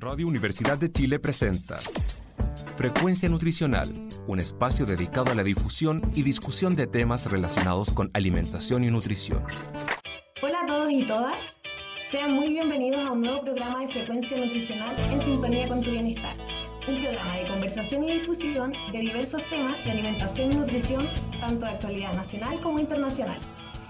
[0.00, 1.78] Radio Universidad de Chile presenta
[2.78, 8.82] Frecuencia Nutricional, un espacio dedicado a la difusión y discusión de temas relacionados con alimentación
[8.82, 9.44] y nutrición.
[10.42, 11.58] Hola a todos y todas,
[12.10, 16.34] sean muy bienvenidos a un nuevo programa de Frecuencia Nutricional en sintonía con tu bienestar.
[16.88, 21.10] Un programa de conversación y difusión de diversos temas de alimentación y nutrición,
[21.40, 23.38] tanto de actualidad nacional como internacional.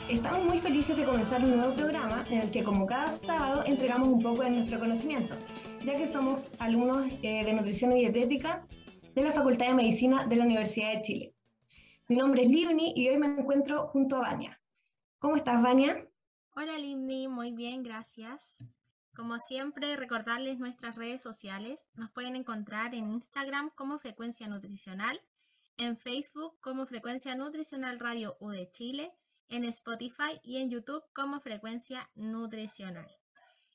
[0.08, 4.08] Estamos muy felices de comenzar un nuevo programa en el que como cada sábado entregamos
[4.08, 5.36] un poco de nuestro conocimiento,
[5.84, 8.66] ya que somos alumnos eh, de nutrición y dietética
[9.14, 11.34] de la Facultad de Medicina de la Universidad de Chile.
[12.08, 14.60] Mi nombre es Livni y hoy me encuentro junto a Vania.
[15.18, 16.08] ¿Cómo estás, Vania?
[16.54, 18.64] Hola, Livni, muy bien, gracias.
[19.14, 21.88] Como siempre, recordarles nuestras redes sociales.
[21.94, 25.20] Nos pueden encontrar en Instagram como Frecuencia Nutricional,
[25.76, 29.12] en Facebook como Frecuencia Nutricional Radio U de Chile
[29.50, 33.19] en Spotify y en YouTube como Frecuencia Nutricional.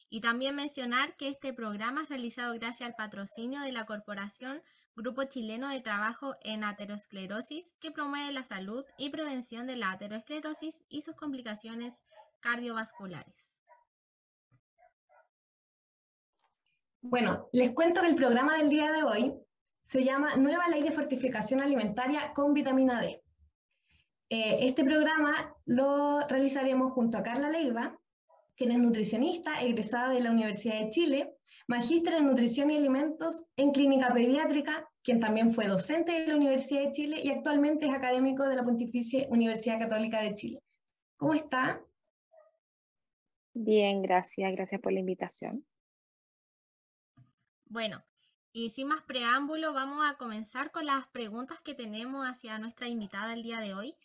[0.09, 4.61] Y también mencionar que este programa es realizado gracias al patrocinio de la Corporación
[4.95, 10.83] Grupo Chileno de Trabajo en Aterosclerosis, que promueve la salud y prevención de la aterosclerosis
[10.87, 12.01] y sus complicaciones
[12.39, 13.59] cardiovasculares.
[17.01, 19.33] Bueno, les cuento que el programa del día de hoy
[19.83, 23.21] se llama Nueva Ley de Fortificación Alimentaria con Vitamina D.
[24.29, 27.99] Eh, este programa lo realizaremos junto a Carla Leiva,
[28.55, 31.35] quien es nutricionista, egresada de la Universidad de Chile,
[31.67, 36.83] magíster en nutrición y alimentos en clínica pediátrica, quien también fue docente de la Universidad
[36.83, 40.59] de Chile y actualmente es académico de la Pontificia Universidad Católica de Chile.
[41.17, 41.81] ¿Cómo está?
[43.53, 44.53] Bien, gracias.
[44.53, 45.65] Gracias por la invitación.
[47.65, 48.03] Bueno,
[48.51, 53.33] y sin más preámbulo, vamos a comenzar con las preguntas que tenemos hacia nuestra invitada
[53.33, 53.95] el día de hoy.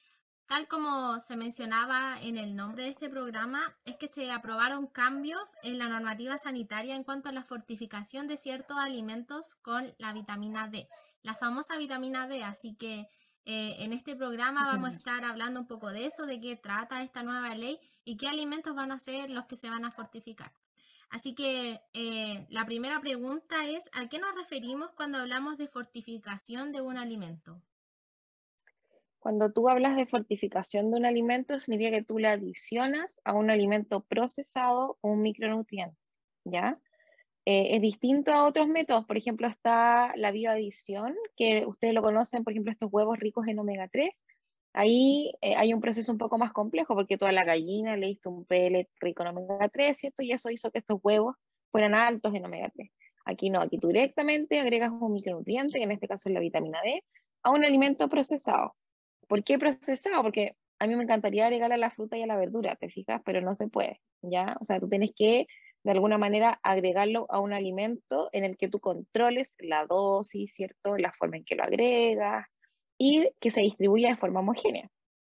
[0.51, 5.55] Tal como se mencionaba en el nombre de este programa, es que se aprobaron cambios
[5.62, 10.67] en la normativa sanitaria en cuanto a la fortificación de ciertos alimentos con la vitamina
[10.67, 10.89] D,
[11.23, 12.43] la famosa vitamina D.
[12.43, 13.06] Así que
[13.45, 17.00] eh, en este programa vamos a estar hablando un poco de eso, de qué trata
[17.05, 20.53] esta nueva ley y qué alimentos van a ser los que se van a fortificar.
[21.11, 26.72] Así que eh, la primera pregunta es, ¿a qué nos referimos cuando hablamos de fortificación
[26.72, 27.62] de un alimento?
[29.20, 33.50] Cuando tú hablas de fortificación de un alimento, significa que tú le adicionas a un
[33.50, 35.97] alimento procesado un micronutriente,
[36.44, 36.81] ¿ya?
[37.44, 42.44] Eh, es distinto a otros métodos, por ejemplo, está la bioadición, que ustedes lo conocen,
[42.44, 44.10] por ejemplo, estos huevos ricos en omega 3.
[44.72, 48.28] Ahí eh, hay un proceso un poco más complejo porque toda la gallina le diste
[48.28, 50.22] un pellet rico en omega 3, ¿cierto?
[50.22, 51.37] Y eso hizo que estos huevos
[51.70, 52.91] fueran altos en omega 3.
[53.26, 56.81] Aquí no, aquí tú directamente agregas un micronutriente, que en este caso es la vitamina
[56.82, 57.04] D,
[57.42, 58.75] a un alimento procesado.
[59.31, 60.23] ¿Por qué procesado?
[60.25, 63.23] Porque a mí me encantaría agregarle a la fruta y a la verdura, ¿te fijas?
[63.25, 64.57] Pero no se puede, ¿ya?
[64.61, 65.47] O sea, tú tienes que,
[65.85, 70.97] de alguna manera, agregarlo a un alimento en el que tú controles la dosis, ¿cierto?
[70.97, 72.49] La forma en que lo agregas
[72.99, 74.91] y que se distribuya de forma homogénea.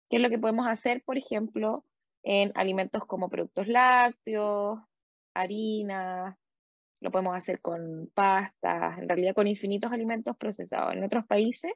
[0.10, 1.84] ¿Qué es lo que podemos hacer, por ejemplo,
[2.24, 4.80] en alimentos como productos lácteos,
[5.34, 6.38] harina,
[7.02, 10.94] lo podemos hacer con pastas, en realidad con infinitos alimentos procesados.
[10.94, 11.74] En otros países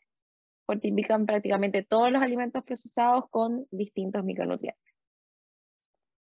[0.66, 4.94] fortifican prácticamente todos los alimentos procesados con distintos micronutrientes.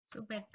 [0.02, 0.46] Súper.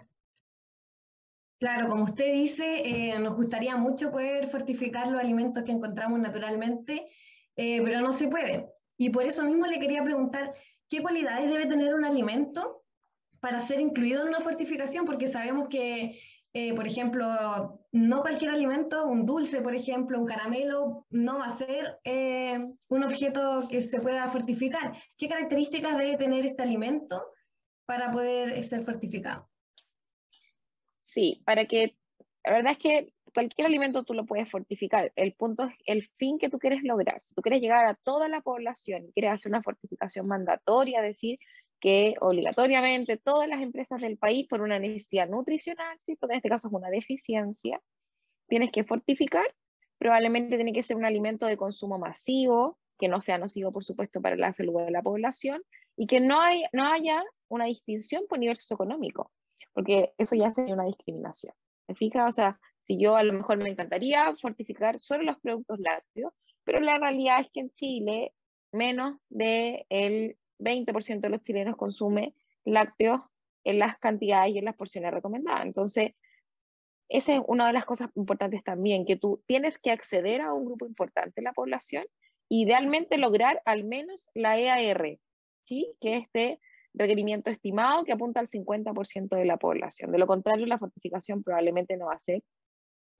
[1.59, 7.09] Claro, como usted dice, eh, nos gustaría mucho poder fortificar los alimentos que encontramos naturalmente,
[7.55, 8.69] eh, pero no se puede.
[8.97, 10.53] Y por eso mismo le quería preguntar,
[10.87, 12.83] ¿qué cualidades debe tener un alimento
[13.39, 15.05] para ser incluido en una fortificación?
[15.05, 16.19] Porque sabemos que
[16.59, 21.55] eh, por ejemplo, no cualquier alimento, un dulce, por ejemplo, un caramelo, no va a
[21.55, 22.57] ser eh,
[22.87, 24.97] un objeto que se pueda fortificar.
[25.19, 27.23] ¿Qué características debe tener este alimento
[27.85, 29.47] para poder ser fortificado?
[31.03, 31.95] Sí, para que,
[32.43, 35.13] la verdad es que cualquier alimento tú lo puedes fortificar.
[35.15, 37.21] El punto es el fin que tú quieres lograr.
[37.21, 41.37] Si tú quieres llegar a toda la población quieres hacer una fortificación mandatoria, decir,
[41.79, 46.17] que obligatoriamente todas las empresas del país, por una necesidad nutricional, ¿sí?
[46.19, 47.81] en este caso es una deficiencia,
[48.47, 49.45] tienes que fortificar,
[49.97, 54.21] probablemente tiene que ser un alimento de consumo masivo, que no sea nocivo, por supuesto,
[54.21, 55.61] para la salud de la población,
[55.95, 59.31] y que no, hay, no haya una distinción por nivel socioeconómico,
[59.73, 61.53] porque eso ya sería una discriminación.
[61.87, 62.27] ¿Me fijas?
[62.27, 66.79] O sea, si yo a lo mejor me encantaría fortificar solo los productos lácteos, pero
[66.79, 68.33] la realidad es que en Chile
[68.71, 72.33] menos del el 20% de los chilenos consume
[72.65, 73.21] lácteos
[73.63, 75.65] en las cantidades y en las porciones recomendadas.
[75.65, 76.13] Entonces,
[77.09, 80.65] esa es una de las cosas importantes también, que tú tienes que acceder a un
[80.65, 82.05] grupo importante de la población,
[82.49, 85.19] idealmente lograr al menos la EAR,
[85.63, 85.93] ¿sí?
[85.99, 86.59] que es este
[86.93, 90.11] requerimiento estimado que apunta al 50% de la población.
[90.11, 92.43] De lo contrario, la fortificación probablemente no va a ser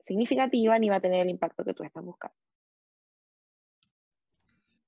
[0.06, 2.36] significativa ni va a tener el impacto que tú estás buscando.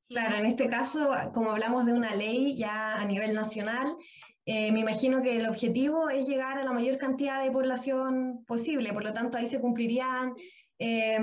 [0.09, 3.95] Claro, en este caso, como hablamos de una ley ya a nivel nacional,
[4.45, 8.91] eh, me imagino que el objetivo es llegar a la mayor cantidad de población posible,
[8.91, 10.33] por lo tanto ahí se cumplirían
[10.79, 11.19] eh,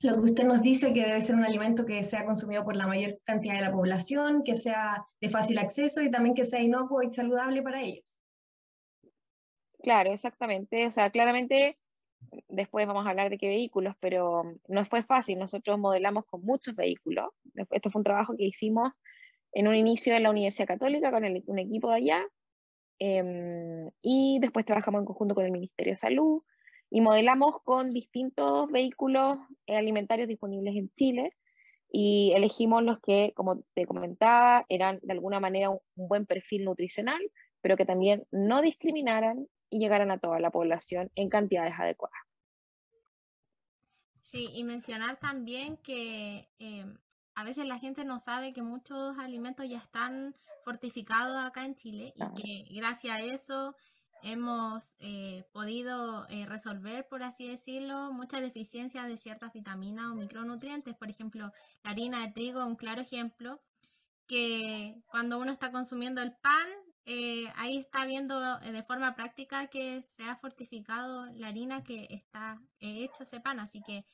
[0.00, 2.88] lo que usted nos dice, que debe ser un alimento que sea consumido por la
[2.88, 7.04] mayor cantidad de la población, que sea de fácil acceso y también que sea inocuo
[7.04, 8.20] y saludable para ellos.
[9.80, 10.86] Claro, exactamente.
[10.86, 11.78] O sea, claramente
[12.48, 15.38] después vamos a hablar de qué vehículos, pero no fue fácil.
[15.38, 17.30] Nosotros modelamos con muchos vehículos.
[17.70, 18.92] Esto fue un trabajo que hicimos
[19.52, 22.26] en un inicio en la Universidad Católica con un equipo de allá,
[22.98, 26.42] em, y después trabajamos en conjunto con el Ministerio de Salud
[26.90, 31.32] y modelamos con distintos vehículos alimentarios disponibles en Chile
[31.90, 37.20] y elegimos los que, como te comentaba, eran de alguna manera un buen perfil nutricional,
[37.60, 42.20] pero que también no discriminaran y llegaran a toda la población en cantidades adecuadas.
[44.20, 46.98] Sí, y mencionar también que em,
[47.34, 52.12] a veces la gente no sabe que muchos alimentos ya están fortificados acá en Chile
[52.14, 53.74] y que gracias a eso
[54.22, 60.94] hemos eh, podido eh, resolver, por así decirlo, muchas deficiencias de ciertas vitaminas o micronutrientes.
[60.94, 61.50] Por ejemplo,
[61.82, 63.60] la harina de trigo, un claro ejemplo,
[64.28, 66.68] que cuando uno está consumiendo el pan,
[67.04, 72.06] eh, ahí está viendo eh, de forma práctica que se ha fortificado la harina que
[72.10, 73.58] está eh, hecho ese pan.
[73.58, 74.04] Así que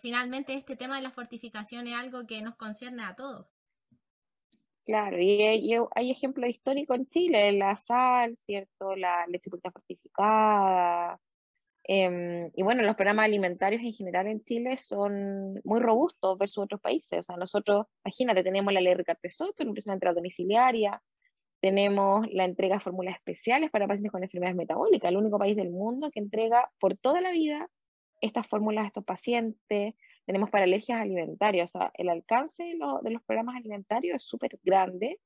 [0.00, 3.46] finalmente este tema de la fortificación es algo que nos concierne a todos.
[4.84, 8.94] Claro, y hay, ejemplos históricos en Chile, la sal, ¿cierto?
[8.94, 11.20] La leche pulta fortificada.
[11.84, 16.80] Em, y bueno, los programas alimentarios en general en Chile son muy robustos versus otros
[16.80, 17.18] países.
[17.20, 21.02] O sea, nosotros, imagínate, tenemos la ley Ricardo Soto, nutrición entrada domiciliaria,
[21.60, 25.70] tenemos la entrega de fórmulas especiales para pacientes con enfermedades metabólicas, el único país del
[25.70, 27.68] mundo que entrega por toda la vida
[28.20, 29.94] estas fórmulas a estos pacientes.
[30.26, 34.58] Tenemos para alergias alimentarias, o sea, el alcance de, de los programas alimentarios es súper
[34.62, 35.18] grande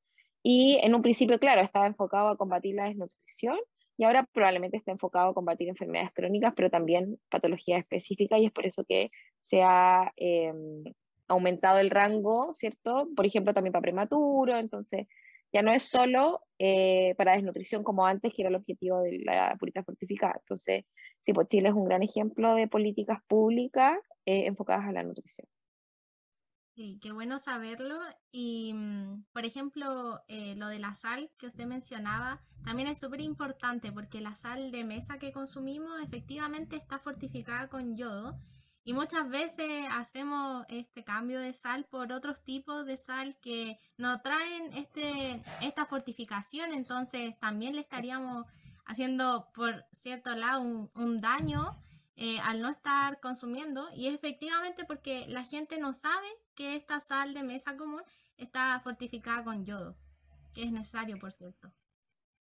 [0.42, 3.58] y en un principio, claro, estaba enfocado a combatir la desnutrición
[3.96, 8.52] y ahora probablemente está enfocado a combatir enfermedades crónicas, pero también patologías específicas y es
[8.52, 9.10] por eso que
[9.42, 10.84] se ha em,
[11.28, 13.08] aumentado el rango, ¿cierto?
[13.14, 15.06] Por ejemplo, también para prematuro, entonces
[15.52, 19.54] ya no es solo eh, para desnutrición como antes, que era el objetivo de la
[19.58, 20.34] purita fortificada.
[20.38, 20.84] Entonces,
[21.20, 25.46] sí, pues Chile es un gran ejemplo de políticas públicas eh, enfocadas a la nutrición.
[26.74, 27.96] Sí, qué bueno saberlo.
[28.30, 33.20] Y, mm, por ejemplo, eh, lo de la sal que usted mencionaba, también es súper
[33.20, 38.38] importante porque la sal de mesa que consumimos efectivamente está fortificada con yodo
[38.84, 44.20] y muchas veces hacemos este cambio de sal por otros tipos de sal que no
[44.20, 48.46] traen este, esta fortificación, entonces también le estaríamos
[48.84, 50.60] haciendo por cierto lado
[50.94, 51.76] un, daño
[52.16, 57.34] eh, al no estar consumiendo y efectivamente porque la gente no sabe que esta sal
[57.34, 58.02] de mesa común
[58.36, 59.96] está fortificada con yodo,
[60.52, 61.72] que es necesario por cierto.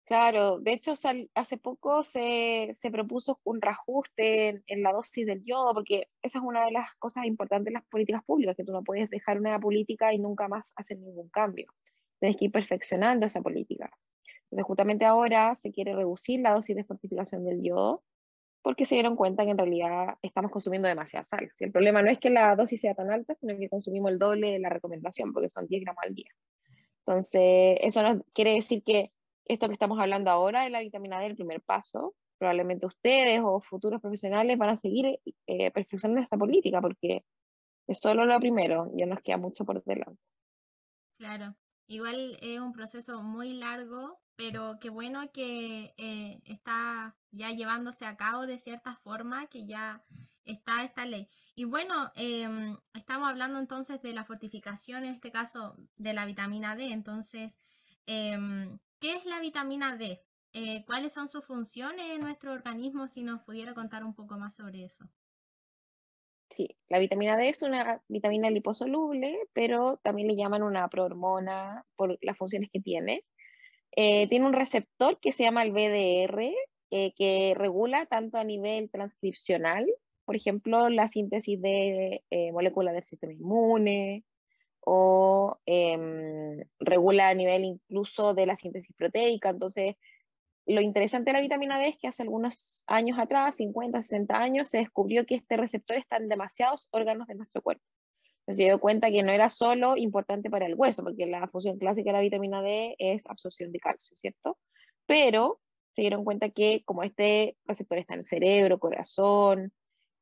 [0.06, 0.92] Claro, de hecho
[1.34, 6.44] hace poco se, se propuso un reajuste en, la dosis del yodo, porque esa es
[6.44, 9.58] una de las cosas importantes de las políticas públicas, que tú no puedes dejar una
[9.58, 11.72] política y nunca más hacer ningún cambio.
[12.20, 13.90] Tienes que ir perfeccionando esa política.
[14.44, 18.04] Entonces, justamente ahora se quiere reducir la dosis de fortificación del yodo,
[18.60, 21.48] porque se dieron cuenta que en realidad estamos consumiendo demasiada sal.
[21.54, 24.18] Si el problema no es que la dosis sea tan alta, sino que consumimos el
[24.18, 26.30] doble de la recomendación, porque son 10 gramos al día.
[27.06, 29.10] Entonces, eso no quiere decir que
[29.44, 33.60] esto que estamos hablando ahora de la vitamina D, el primer paso, probablemente ustedes o
[33.60, 37.24] futuros profesionales van a seguir eh, perfeccionando esta política porque
[37.86, 40.20] es solo lo primero, ya nos queda mucho por delante.
[41.18, 41.54] Claro,
[41.86, 48.16] igual es un proceso muy largo, pero qué bueno que eh, está ya llevándose a
[48.16, 50.02] cabo de cierta forma, que ya
[50.44, 51.28] está esta ley.
[51.54, 56.74] Y bueno, em, estamos hablando entonces de la fortificación, en este caso de la vitamina
[56.74, 57.60] D, entonces...
[58.06, 60.20] Em, ¿Qué es la vitamina D?
[60.52, 63.08] Eh, ¿Cuáles son sus funciones en nuestro organismo?
[63.08, 65.04] Si nos pudiera contar un poco más sobre eso.
[66.50, 72.16] Sí, la vitamina D es una vitamina liposoluble, pero también le llaman una prohormona por
[72.22, 73.24] las funciones que tiene.
[73.96, 76.54] Eh, tiene un receptor que se llama el BDR,
[76.90, 79.86] eh, que regula tanto a nivel transcripcional,
[80.24, 82.22] por ejemplo, la síntesis de
[82.52, 84.24] moléculas del sistema inmune,
[84.84, 89.50] o em, regula a nivel incluso de la síntesis proteica.
[89.50, 89.96] Entonces,
[90.66, 94.68] lo interesante de la vitamina D es que hace algunos años atrás, 50, 60 años,
[94.68, 97.84] se descubrió que este receptor está en demasiados órganos de nuestro cuerpo.
[98.40, 101.78] Entonces se dio cuenta que no era solo importante para el hueso, porque la función
[101.78, 104.58] clásica de la vitamina D es absorción de calcio, ¿cierto?
[105.06, 105.60] Pero
[105.94, 109.72] se dieron cuenta que como este receptor está en cerebro, corazón,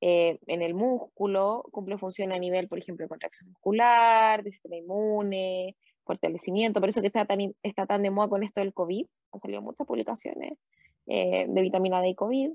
[0.04, 4.74] eh, en el músculo, cumple función a nivel, por ejemplo, de contracción muscular, de sistema
[4.74, 9.06] inmune, fortalecimiento, por eso que está tan, está tan de moda con esto del COVID,
[9.30, 10.58] han salido muchas publicaciones
[11.06, 12.50] eh, de vitamina D y COVID,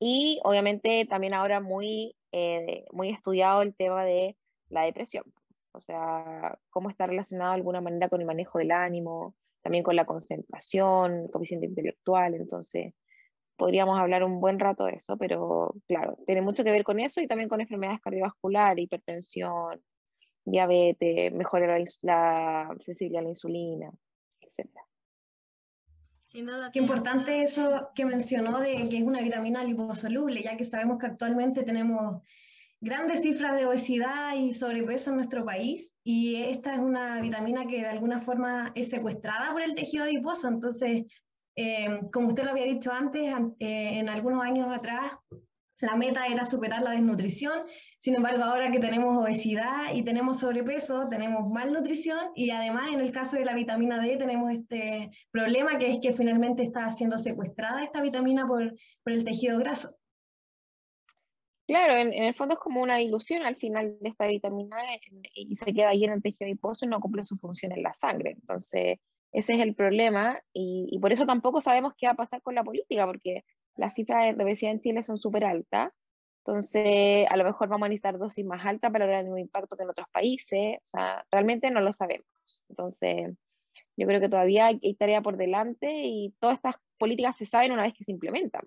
[0.00, 4.36] y obviamente también ahora muy, eh, muy estudiado el tema de
[4.68, 5.32] la depresión,
[5.70, 9.94] o sea, cómo está relacionado de alguna manera con el manejo del ánimo, también con
[9.94, 12.94] la concentración, coeficiente intelectual, entonces
[13.56, 17.20] podríamos hablar un buen rato de eso, pero claro, tiene mucho que ver con eso
[17.20, 19.82] y también con enfermedades cardiovasculares, hipertensión,
[20.44, 23.90] diabetes, mejora la, sensibilidad a la insulina,
[24.40, 24.70] etc.
[26.72, 31.06] Qué importante eso que mencionó de que es una vitamina liposoluble, ya que sabemos que
[31.06, 32.22] actualmente tenemos
[32.80, 37.78] grandes cifras de obesidad y sobrepeso en nuestro país y esta es una vitamina que
[37.78, 41.06] de alguna forma es secuestrada por el tejido adiposo, entonces
[41.56, 43.22] eh, como usted lo había dicho antes,
[43.58, 45.12] eh, en algunos años atrás,
[45.80, 47.64] la meta era superar la desnutrición.
[47.98, 53.12] Sin embargo, ahora que tenemos obesidad y tenemos sobrepeso, tenemos malnutrición y además en el
[53.12, 57.82] caso de la vitamina D tenemos este problema que es que finalmente está siendo secuestrada
[57.82, 59.96] esta vitamina por, por el tejido graso.
[61.66, 64.76] Claro, en, el fondo es como una ilusión al final de esta vitamina
[65.34, 67.92] y se queda ahí en el tejido adiposo y no cumple su función en la
[67.92, 68.30] sangre.
[68.30, 68.98] Entonces,
[69.32, 72.64] ese es el problema y, por eso tampoco sabemos qué va a pasar con la
[72.64, 73.44] política, porque
[73.76, 75.92] las cifras de obesidad en Chile son súper altas.
[76.38, 79.76] Entonces, a lo mejor vamos a necesitar dosis más altas para lograr el mismo impacto
[79.76, 80.78] que en otros países.
[80.78, 82.26] O sea, realmente no lo sabemos.
[82.68, 83.36] Entonces,
[83.96, 87.82] yo creo que todavía hay, tarea por delante y todas estas políticas se saben una
[87.82, 88.62] vez que se implementan.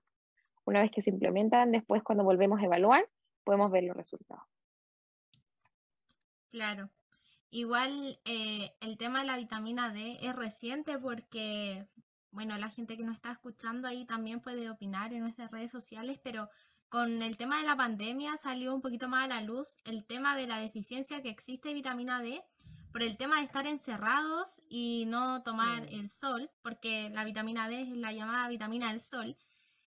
[0.66, 3.08] Una vez que se implementan, después cuando volvemos a evaluar,
[3.44, 4.44] podemos ver los resultados.
[6.52, 6.90] Claro.
[7.52, 11.88] Igual eh, el tema de la vitamina D es reciente porque,
[12.32, 16.20] bueno, la gente que nos está escuchando ahí también puede opinar en nuestras redes sociales,
[16.24, 16.50] pero
[16.90, 20.36] con el tema de la pandemia salió un poquito más a la luz el tema
[20.36, 22.44] de la deficiencia que existe de vitamina D
[22.92, 25.94] por el tema de estar encerrados y no tomar mm.
[25.94, 29.38] el sol, porque la vitamina D es la llamada vitamina del sol.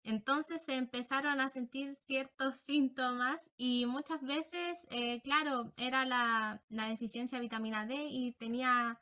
[0.02, 7.36] Entonces se empezaron a sentir ciertos síntomas y muchas veces, eh, claro, era la, deficiencia
[7.38, 8.98] de vitamina D y tenía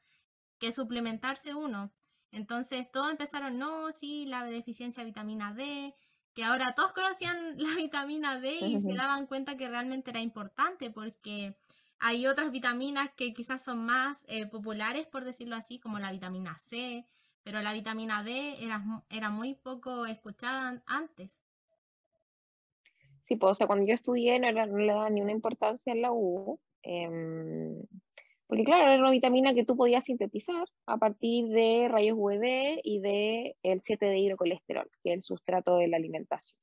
[0.58, 1.92] que suplementarse uno.
[2.32, 5.94] Entonces todos empezaron, no, sí, la deficiencia de vitamina D,
[6.34, 10.90] que ahora todos conocían la vitamina D y se daban cuenta que realmente era importante
[10.90, 11.56] porque
[12.00, 16.58] hay otras vitaminas que quizás son más eh, populares, por decirlo así, como la vitamina
[16.58, 17.06] C,
[17.48, 21.42] pero la vitamina D era, era muy poco escuchada antes.
[23.24, 26.12] Sí, pues, o sea, cuando yo estudié no, le daba ni una importancia en la
[26.12, 27.82] U, em,
[28.46, 33.00] porque claro, era una vitamina que tú podías sintetizar a partir de rayos UV y
[33.00, 36.60] de el 7 de hidrocolesterol, que es el sustrato de la alimentación.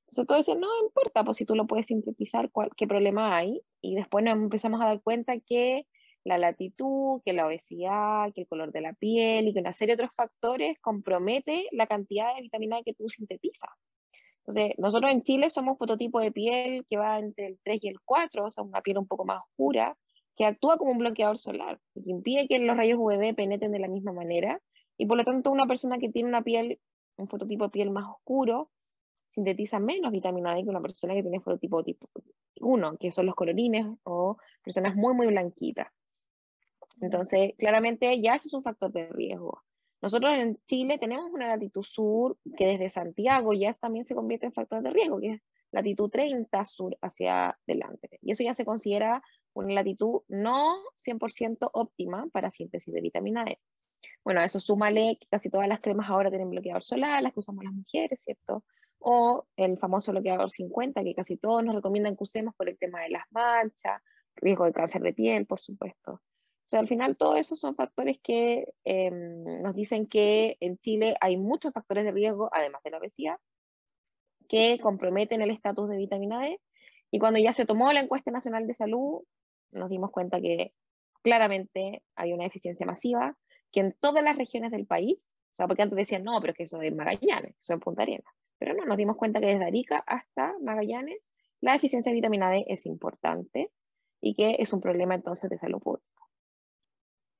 [0.00, 3.62] Entonces todos decían, no importa, pues si tú lo puedes sintetizar, ¿qué problema hay?
[3.80, 5.86] Y después nos empezamos a dar cuenta que
[6.24, 9.96] la latitud, que la obesidad, que el color de la piel y que una serie
[9.96, 13.70] de otros factores compromete la cantidad de vitamina que tú sintetizas.
[14.38, 18.00] Entonces, nosotros en Chile somos fototipo de piel que va entre el 3 y el
[18.04, 19.96] 4, o sea, una piel un poco más oscura,
[20.36, 23.88] que actúa como un bloqueador solar, que impide que los rayos UV penetren de la
[23.88, 24.60] misma manera,
[24.96, 26.80] y por lo tanto una persona que tiene una piel,
[27.16, 28.70] un fototipo de piel más oscuro,
[29.30, 32.08] sintetiza menos vitamina D que una persona que tiene fototipo tipo
[32.60, 35.88] 1, que son los colorines o personas muy, muy blanquitas.
[37.02, 39.60] Entonces, claramente ya eso es un factor de riesgo.
[40.00, 44.52] Nosotros en Chile tenemos una latitud sur que desde Santiago ya también se convierte en
[44.52, 45.42] factor de riesgo, que es
[45.72, 48.20] latitud 30 sur hacia adelante.
[48.20, 49.20] Y eso ya se considera
[49.52, 53.58] una latitud no 100% óptima para síntesis de vitamina D.
[54.22, 57.64] Bueno, eso súmale que casi todas las cremas ahora tienen bloqueador solar, las que usamos
[57.64, 58.64] las mujeres, ¿cierto?
[59.00, 63.00] O el famoso bloqueador 50, que casi todos nos recomiendan que usemos por el tema
[63.02, 64.00] de las manchas,
[64.36, 66.20] riesgo de cáncer de piel, por supuesto
[66.72, 71.36] sea, al final todos esos son factores que em, nos dicen que en Chile hay
[71.36, 73.36] muchos factores de riesgo, además de la obesidad,
[74.48, 76.60] que comprometen el estatus de vitamina D.
[77.10, 79.22] Y cuando ya se tomó la encuesta nacional de salud,
[79.70, 80.72] nos dimos cuenta que
[81.22, 83.36] claramente hay una deficiencia masiva,
[83.70, 86.56] que en todas las regiones del país, o sea, porque antes decían, no, pero es
[86.56, 88.34] que eso es Magallanes, eso es Punta Arenas.
[88.58, 91.18] Pero no, nos dimos cuenta que desde Arica hasta Magallanes,
[91.60, 93.70] la deficiencia de vitamina D es importante
[94.22, 96.21] y que es un problema entonces de salud pública.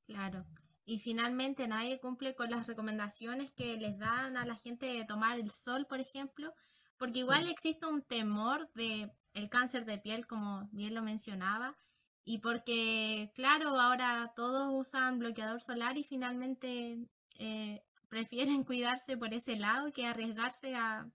[0.06, 0.44] Claro.
[0.84, 5.38] Y finalmente nadie cumple con las recomendaciones que les dan a la gente de tomar
[5.38, 6.52] el sol, por ejemplo,
[6.96, 11.76] porque igual existe un temor de el cáncer de piel, como bien lo mencionaba,
[12.24, 16.98] y porque, claro, ahora todos usan bloqueador solar y finalmente
[17.38, 21.10] eh, prefieren cuidarse por ese lado que arriesgarse a,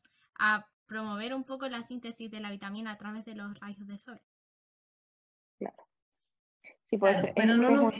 [0.88, 4.22] promover un poco la síntesis de la vitamina a través de los rayos de sol.
[5.60, 5.86] Claro.
[6.86, 7.34] Sí, puede ser.
[7.36, 7.92] Pero no, no,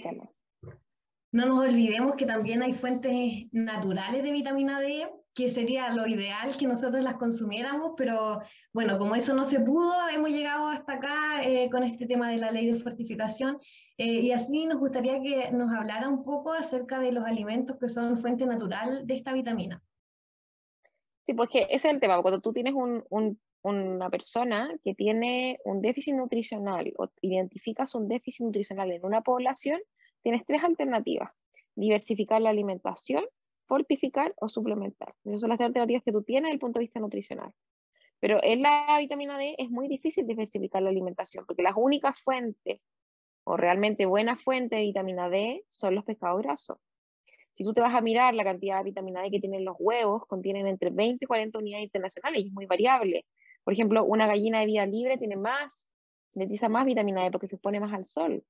[1.32, 6.58] no nos olvidemos que también hay fuentes naturales de vitamina D, que sería lo ideal
[6.58, 8.42] que nosotros las consumiéramos, pero
[8.74, 12.38] bueno, como eso no se pudo, hemos llegado hasta acá eh, con este tema de
[12.38, 13.60] la ley de fortificación
[13.98, 17.88] eh, y así nos gustaría que nos hablara un poco acerca de los alimentos que
[17.88, 19.84] son fuente natural de esta vitamina.
[21.24, 23.04] Sí, pues que ese es el tema, cuando tú tienes un,
[23.62, 29.80] una persona que tiene un déficit nutricional o identificas un déficit nutricional en una población,
[30.28, 31.32] tienes tres alternativas.
[31.74, 33.24] Diversificar la alimentación,
[33.66, 35.16] fortificar o suplementar.
[35.24, 37.54] Esas son las tres alternativas que tú tienes desde el punto de vista nutricional.
[38.20, 42.82] Pero en la vitamina D es muy difícil diversificar la alimentación porque las únicas fuentes
[43.46, 46.78] o realmente buenas fuentes de vitamina D son los pescados grasos.
[47.54, 50.26] Si tú te vas a mirar la cantidad de vitamina D que tienen los huevos,
[50.26, 53.26] contienen entre 20 y 40 unidades internacionales y es muy variable.
[53.64, 55.86] Por ejemplo, una gallina de vida libre tiene más,
[56.32, 58.44] sintetiza más vitamina D porque se pone más al sol.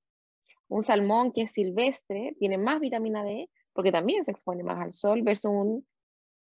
[0.69, 4.93] Un salmón que es silvestre tiene más vitamina D porque también se expone más al
[4.93, 5.88] sol versus un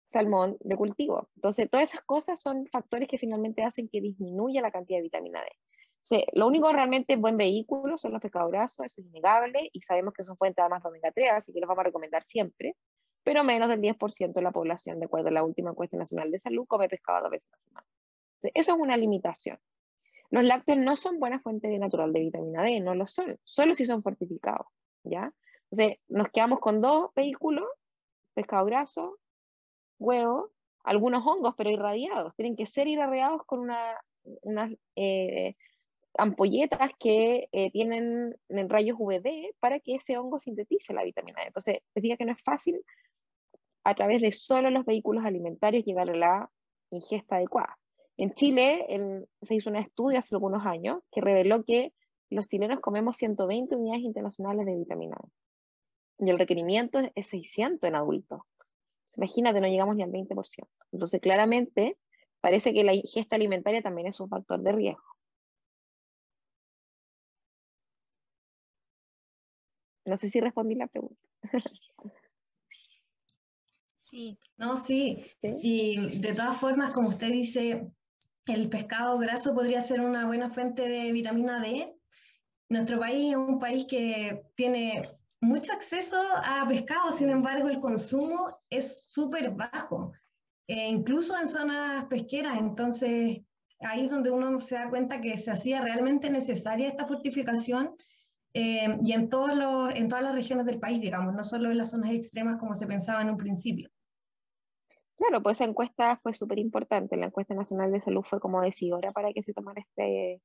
[0.09, 1.29] salmón de cultivo.
[1.35, 5.41] Entonces, todas esas cosas son factores que finalmente hacen que disminuya la cantidad de vitamina
[5.41, 6.25] D.
[6.33, 10.23] lo único realmente buen vehículo son los pescados grasos, eso es innegable, y sabemos que
[10.23, 12.75] son fuentes además de omega 3, así que los vamos a recomendar siempre,
[13.23, 16.39] pero menos del 10% de la población, de acuerdo a la última encuesta nacional de
[16.39, 17.88] salud, come pescado dos veces la semana.
[18.41, 19.59] eso es una limitación.
[20.31, 23.86] Los lácteos no son buena fuente natural de vitamina D, no lo son, solo si
[23.86, 24.67] son fortificados,
[25.03, 25.33] ¿ya?
[25.71, 27.65] Entonces, nos quedamos con dos vehículos,
[28.33, 29.17] pescado graso,
[30.00, 30.51] huevo,
[30.83, 32.36] algunos hongos, pero irradiados.
[32.36, 33.69] Tienen que ser irradiados con
[34.41, 35.55] unas eh,
[36.17, 41.48] ampolletas que eh, tienen en rayos UVB para que ese hongo sintetice la vitamina D.
[41.48, 42.81] Entonces, te que no es fácil
[43.83, 46.51] a través de solo los vehículos alimentarios llegar a la
[46.91, 47.77] ingesta adecuada.
[48.19, 51.93] En Chile se hizo un estudio hace algunos años que reveló que
[52.29, 56.25] los chilenos comemos 120 unidades internacionales de vitamina D.
[56.25, 58.41] Y el requerimiento es 600 en adultos.
[59.15, 60.67] Imagínate, no llegamos ni al 20%.
[60.91, 61.98] Entonces, claramente,
[62.41, 65.15] parece que la ingesta alimentaria también es un factor de riesgo.
[70.03, 71.22] No sé si respondí la pregunta.
[73.98, 74.37] Sí.
[74.57, 75.24] No, sí.
[75.41, 77.94] Y de todas formas, como usted dice,
[78.50, 81.96] el pescado graso podría ser una buena fuente de vitamina D.
[82.70, 85.09] Nuestro país es un país que tiene
[85.42, 90.12] mucho acceso a pescado, sin embargo el consumo es súper bajo,
[90.68, 92.57] eh, incluso en zonas pesqueras.
[92.59, 93.42] Entonces
[93.81, 97.96] ahí es donde uno se da cuenta que se hacía realmente necesaria esta fortificación
[98.53, 102.57] eh, y en, todas las regiones del país, digamos, no solo en las zonas extremas
[102.57, 103.90] como se pensaba en un principio.
[105.20, 107.18] Claro, pues esa encuesta fue súper importante.
[107.18, 110.42] La encuesta nacional de salud fue como decidora para que se tomara este,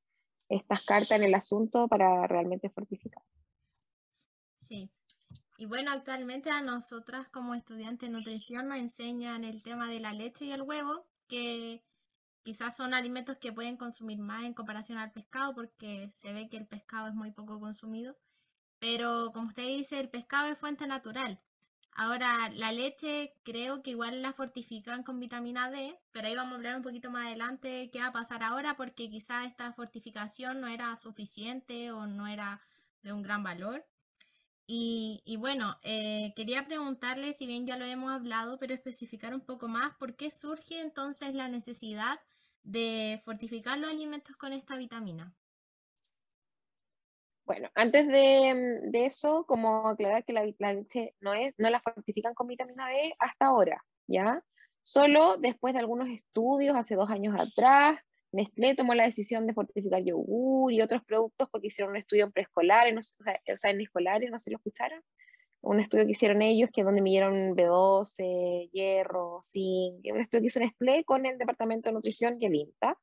[0.49, 3.23] estas cartas en el asunto para realmente fortificar.
[4.57, 4.91] Sí.
[5.59, 10.13] Y bueno, actualmente a nosotras como estudiantes de nutrición nos enseñan el tema de la
[10.13, 11.85] leche y el huevo, que
[12.43, 16.57] quizás son alimentos que pueden consumir más en comparación al pescado, porque se ve que
[16.57, 18.17] el pescado es muy poco consumido.
[18.81, 21.39] Pero como usted dice, el pescado es fuente natural.
[21.97, 26.57] Ahora, la leche creo que igual la fortifican con vitamina D, pero ahí vamos a
[26.57, 30.67] hablar un poquito más adelante qué va a pasar ahora, porque quizás esta fortificación no
[30.69, 32.61] era suficiente o no era
[33.03, 33.87] de un gran valor.
[34.67, 39.43] Y, y bueno, eh, quería preguntarle, si bien ya lo hemos hablado, pero especificar un
[39.43, 42.21] poco más, ¿por qué surge entonces la necesidad
[42.63, 45.35] de fortificar los alimentos con esta vitamina?
[47.47, 52.47] Bueno, antes de, eso, como aclarar que la, leche no, es, no la fortifican con
[52.47, 54.43] vitamina D hasta ahora, ¿ya?
[54.83, 57.99] Solo después de algunos estudios, hace dos años atrás,
[58.33, 62.33] Nestlé tomó la decisión de fortificar yogur y otros productos porque hicieron un estudio en
[62.33, 65.03] preescolares, no, o, sea, en escolares, no si lo escucharon,
[65.61, 70.47] un estudio que hicieron ellos, que es donde midieron B12, hierro, zinc, un estudio que
[70.47, 72.99] hizo Nestlé con el Departamento de Nutrición y el INTA,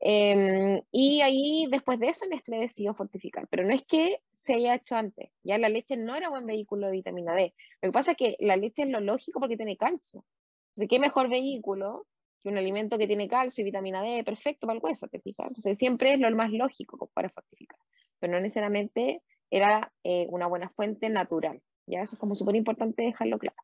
[0.00, 3.46] Em, y ahí, después de eso, Nestlé decidió fortificar.
[3.48, 5.30] Pero no es que se haya hecho antes.
[5.42, 7.54] Ya la leche no era buen vehículo de vitamina D.
[7.82, 10.24] Lo que pasa es que la leche es lo lógico porque tiene calcio.
[10.70, 12.06] Entonces, ¿qué mejor vehículo
[12.42, 14.24] que un alimento que tiene calcio y vitamina D?
[14.24, 15.48] Perfecto para el hueso, ¿te fijas?
[15.48, 17.78] Entonces, siempre es lo más lógico para fortificar.
[18.18, 21.60] Pero no necesariamente era eh, una buena fuente natural.
[21.86, 23.56] Ya eso es como súper importante dejarlo claro.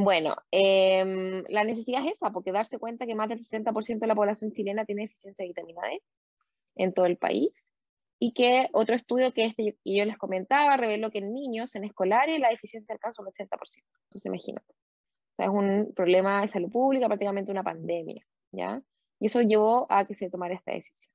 [0.00, 4.14] Bueno, em, la necesidad es esa, porque darse cuenta que más del 60% de la
[4.14, 6.00] población chilena tiene deficiencia de vitamina D
[6.76, 7.68] en todo el país
[8.20, 11.82] y que otro estudio que este que yo les comentaba reveló que en niños, en
[11.82, 13.48] escolares, la deficiencia alcanza un 80%.
[14.04, 14.72] Entonces, imagínate.
[14.72, 18.24] O sea, es un problema de salud pública, prácticamente una pandemia.
[18.52, 18.80] ¿ya?
[19.18, 21.12] Y eso llevó a que se tomara esta decisión.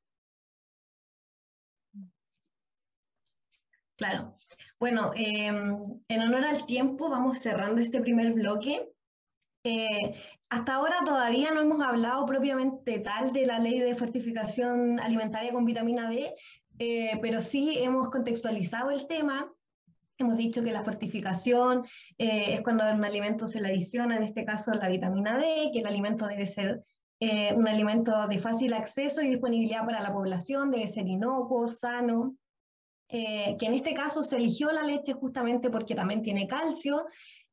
[3.95, 4.36] Claro.
[4.79, 8.89] Bueno, em, en honor al tiempo, vamos cerrando este primer bloque.
[9.63, 10.15] Eh,
[10.49, 15.63] hasta ahora todavía no hemos hablado propiamente tal de la ley de fortificación alimentaria con
[15.63, 16.34] vitamina D,
[16.79, 19.49] eh, pero sí hemos contextualizado el tema.
[20.17, 21.86] Hemos dicho que la fortificación
[22.17, 25.79] eh, es cuando un alimento se le adiciona, en este caso la vitamina D, que
[25.79, 26.84] el alimento debe ser
[27.56, 32.36] un alimento de fácil acceso y disponibilidad para la población, debe ser inocuo, sano,
[33.13, 37.06] que en este caso se eligió la leche justamente porque también tiene calcio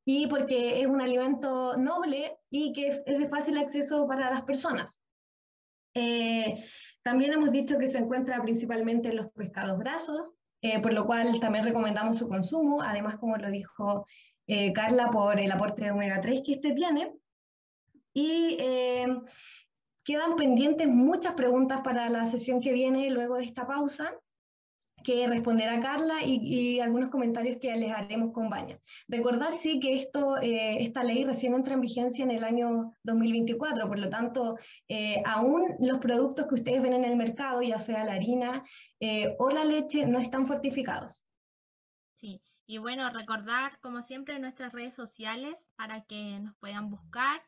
[0.05, 4.99] y porque es un alimento noble y que es de fácil acceso para las personas.
[5.95, 6.65] Eh,
[7.03, 10.31] también hemos dicho que se encuentra principalmente en los pescados grasos,
[10.63, 14.07] eh, por lo cual también recomendamos su consumo, además como lo dijo
[14.47, 17.15] eh, Carla, por el aporte de omega 3 que este tiene.
[18.13, 18.57] Y
[20.03, 24.13] quedan pendientes muchas preguntas para la sesión que viene luego de esta pausa
[25.03, 28.79] que responderá Carla y, algunos comentarios que les haremos con Baña.
[29.09, 33.89] Recordar sí que esto, eh, esta ley recién entra en vigencia en el año 2024,
[33.89, 34.57] por lo tanto,
[34.89, 38.65] eh, aún los productos que ustedes ven en el mercado, ya sea la harina
[39.01, 41.27] eh, o la leche, no están fortificados.
[42.15, 47.43] Sí, y bueno, recordar como siempre nuestras redes sociales para que nos puedan buscar.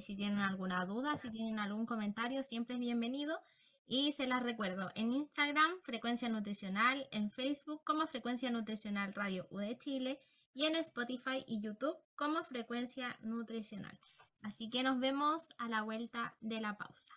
[0.00, 3.38] si tienen alguna duda, si tienen algún comentario, siempre es bienvenido.
[3.86, 9.58] Y se las recuerdo, en Instagram, Frecuencia Nutricional, en Facebook como Frecuencia Nutricional Radio U
[9.58, 10.20] de Chile
[10.54, 13.98] y en Spotify y YouTube como Frecuencia Nutricional.
[14.42, 17.14] Así que nos vemos a la vuelta de la pausa.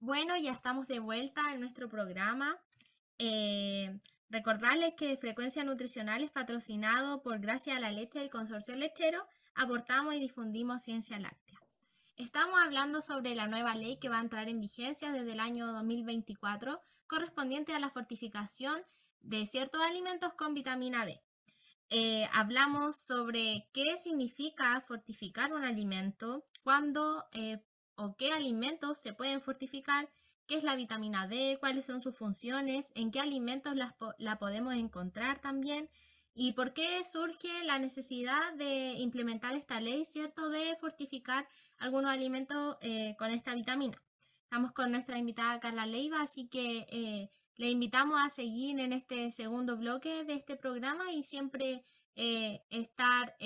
[0.00, 2.56] Bueno, ya estamos de vuelta en nuestro programa.
[3.18, 3.98] Eh,
[4.30, 9.26] recordarles que Frecuencia Nutricional es patrocinado por Gracia a la Leche del Consorcio Lechero.
[9.54, 11.58] Aportamos y difundimos ciencia láctea.
[12.18, 15.72] Estamos hablando sobre la nueva ley que va a entrar en vigencia desde el año
[15.72, 18.82] 2024, correspondiente a la fortificación
[19.20, 21.22] de ciertos alimentos con vitamina D.
[21.90, 27.62] Eh, hablamos sobre qué significa fortificar un alimento, cuándo eh,
[27.94, 30.10] o qué alimentos se pueden fortificar,
[30.48, 35.40] qué es la vitamina D, cuáles son sus funciones, en qué alimentos la podemos encontrar
[35.40, 35.88] también
[36.40, 41.48] ¿Y por qué surge la necesidad de implementar esta ley, cierto, de fortificar
[41.78, 44.00] algunos alimentos eh, con esta vitamina?
[44.44, 49.32] Estamos con nuestra invitada Carla Leiva, así que eh, le invitamos a seguir en este
[49.32, 53.36] segundo bloque de este programa y siempre eh, estar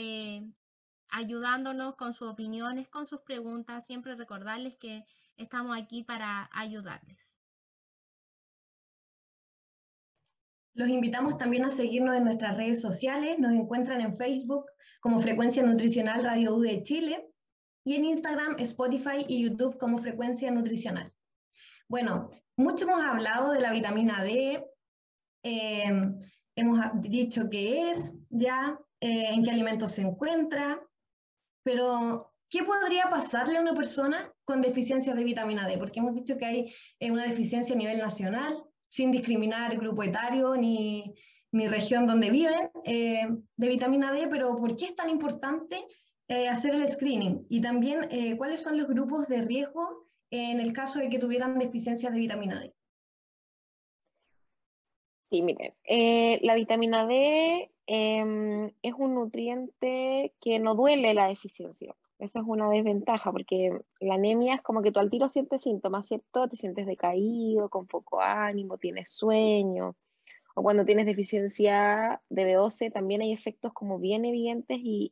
[1.09, 5.07] ayudándonos con sus opiniones, con sus preguntas, siempre recordarles que
[5.39, 7.42] estamos aquí para ayudarles.
[10.75, 13.39] Los invitamos también a seguirnos en nuestras redes sociales.
[13.39, 14.67] Nos encuentran en Facebook
[15.01, 17.29] como Frecuencia Nutricional Radio U de Chile
[17.85, 21.13] y en Instagram, Spotify y YouTube como Frecuencia Nutricional.
[21.89, 24.65] Bueno, mucho hemos hablado de la vitamina D,
[25.43, 26.19] em,
[26.57, 30.81] hemos dicho qué es, ya, eh, en qué alimentos se encuentra,
[31.65, 35.77] pero ¿qué podría pasarle a una persona con deficiencia de vitamina D?
[35.77, 38.55] Porque hemos dicho que hay eh, una deficiencia a nivel nacional,
[38.93, 41.15] sin discriminar grupo etario ni,
[41.51, 43.27] ni región donde viven, eh,
[43.57, 45.83] de vitamina D, pero ¿por qué es tan importante
[46.29, 47.47] eh, hacer el screening?
[47.49, 51.59] Y también, eh, ¿cuáles son los grupos de riesgo en el caso de que tuvieran
[51.59, 52.75] deficiencia de vitamina D?
[55.31, 55.73] Sí, miren,
[56.43, 61.97] la vitamina D em, es un nutriente que no duele la deficiencia.
[62.23, 66.07] Esa es una desventaja, porque la anemia es como que tú al tiro sientes síntomas,
[66.07, 66.47] ¿cierto?
[66.47, 69.97] Te sientes decaído, con poco ánimo, tienes sueño.
[70.55, 75.11] O cuando tienes deficiencia de B12 también hay efectos como bien evidentes y,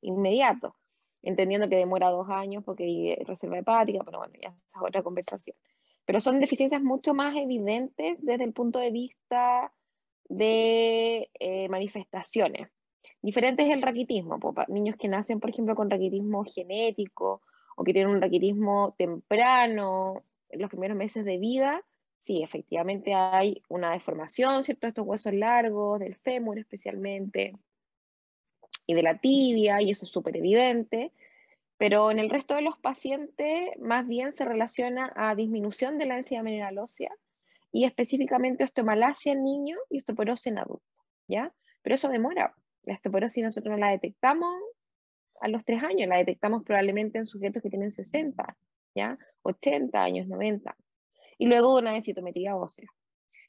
[0.00, 0.72] inmediatos,
[1.22, 5.56] entendiendo que demora dos años porque hay reserva hepática, pero bueno, ya es otra conversación.
[6.06, 9.72] Pero son deficiencias mucho más evidentes desde el punto de vista
[10.28, 12.68] de eh, manifestaciones.
[13.20, 17.42] Diferente es el raquitismo, niños que nacen, por ejemplo, con raquitismo genético
[17.76, 21.82] o que tienen un raquitismo temprano, los primeros meses de vida,
[22.18, 24.86] sí, efectivamente hay una deformación, ¿cierto?
[24.86, 27.54] Estos huesos largos, del fémur especialmente,
[28.86, 31.12] y de la tibia, y eso es súper evidente,
[31.76, 36.14] pero en el resto de los pacientes más bien se relaciona a disminución de la
[36.14, 37.12] densidad mineral ósea
[37.70, 40.84] y específicamente osteomalacia en niño y osteoporosis en adulto,
[41.28, 41.52] ¿ya?
[41.82, 44.54] Pero eso demora, la osteoporosis nosotros no la detectamos
[45.40, 48.56] a los tres años, la detectamos probablemente en sujetos que tienen 60,
[48.94, 49.18] ¿ya?
[49.42, 50.76] 80 años, 90.
[51.38, 52.88] Y luego una densitometría ósea.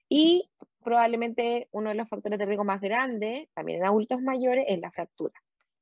[0.08, 0.50] Y
[0.84, 4.92] probablemente uno de los factores de riesgo más grandes, también en adultos mayores, es la
[4.92, 5.34] fractura.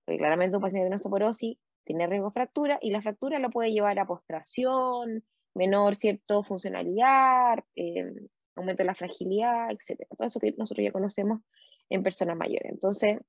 [0.06, 3.72] Porque claramente un paciente de osteoporosis tiene riesgo de fractura y la fractura lo puede
[3.72, 8.14] llevar a postración, menor cierto funcionalidad, eh,
[8.56, 10.08] aumento de la fragilidad, etc.
[10.18, 11.42] Todo eso que nosotros ya conocemos
[11.90, 12.72] en personas mayores.
[12.72, 13.20] Entonces,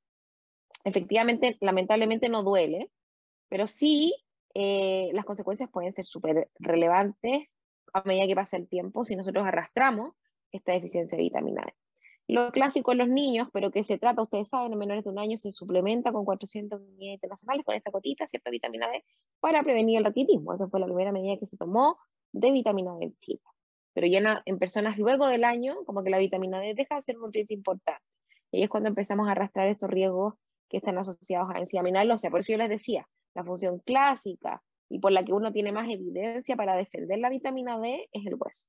[0.85, 2.91] efectivamente, lamentablemente no duele,
[3.49, 4.15] pero sí
[4.55, 7.49] eh, las consecuencias pueden ser súper relevantes
[7.93, 10.15] a medida que pasa el tiempo si nosotros arrastramos
[10.53, 11.75] esta deficiencia de vitamina D.
[12.29, 15.19] Lo clásico en los niños, pero que se trata, ustedes saben, en menores de un
[15.19, 19.03] año se suplementa con 400 unidades internacionales, con esta cotita, cierta vitamina D,
[19.41, 20.53] para prevenir el raquitismo.
[20.53, 21.97] Esa fue la primera medida que se tomó
[22.33, 23.41] de vitamina D en Chile.
[23.95, 27.17] Pero ya en personas luego del año, como que la vitamina D deja de ser
[27.17, 28.05] un nutriente importante.
[28.51, 30.35] Y ahí es cuando empezamos a arrastrar estos riesgos
[30.69, 34.63] que están asociados a enzima O sea, por eso yo les decía, la función clásica
[34.89, 38.35] y por la que uno tiene más evidencia para defender la vitamina D es el
[38.35, 38.67] hueso.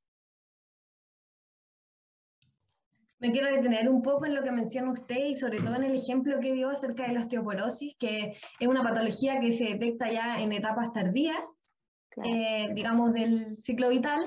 [3.20, 5.96] Me quiero detener un poco en lo que menciona usted y sobre todo en el
[5.96, 10.40] ejemplo que dio acerca de la osteoporosis, que es una patología que se detecta ya
[10.40, 11.58] en etapas tardías,
[12.24, 14.20] eh, digamos, del ciclo vital.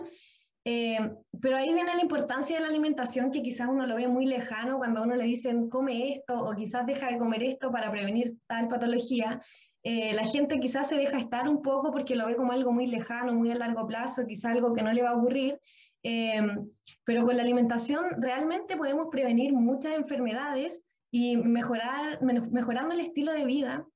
[0.65, 0.99] Eh,
[1.41, 4.79] pero ahí viene la importancia de la alimentación, que quizás uno lo ve muy lejano
[4.79, 8.37] cuando a uno le dicen come esto o quizás deja de comer esto para prevenir
[8.47, 9.43] tal patología.
[9.83, 12.87] Eh, la gente quizás se deja estar un poco porque lo ve como algo muy
[12.87, 15.59] lejano, muy a largo plazo, quizás algo que no le va a ocurrir.
[16.05, 16.69] Em,
[17.05, 23.45] pero con la alimentación realmente podemos prevenir muchas enfermedades y mejorar, mejorando el estilo de
[23.45, 23.87] vida,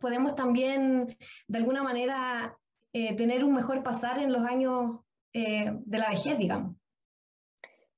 [0.00, 1.16] podemos también
[1.48, 2.56] de alguna manera
[2.92, 5.00] eh, tener un mejor pasar en los años
[5.36, 6.76] eh, de la vejez, digamos.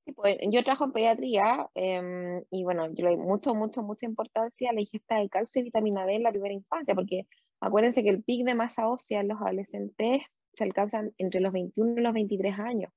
[0.05, 4.07] Sí, pues yo trabajo en pediatría em, y bueno, yo le doy mucho, mucho, mucha
[4.07, 7.27] importancia a la ingesta de calcio y vitamina D en la primera infancia, porque
[7.61, 10.23] acuérdense que el pic de masa ósea en los adolescentes
[10.55, 12.91] se alcanzan entre los 21 y los 23 años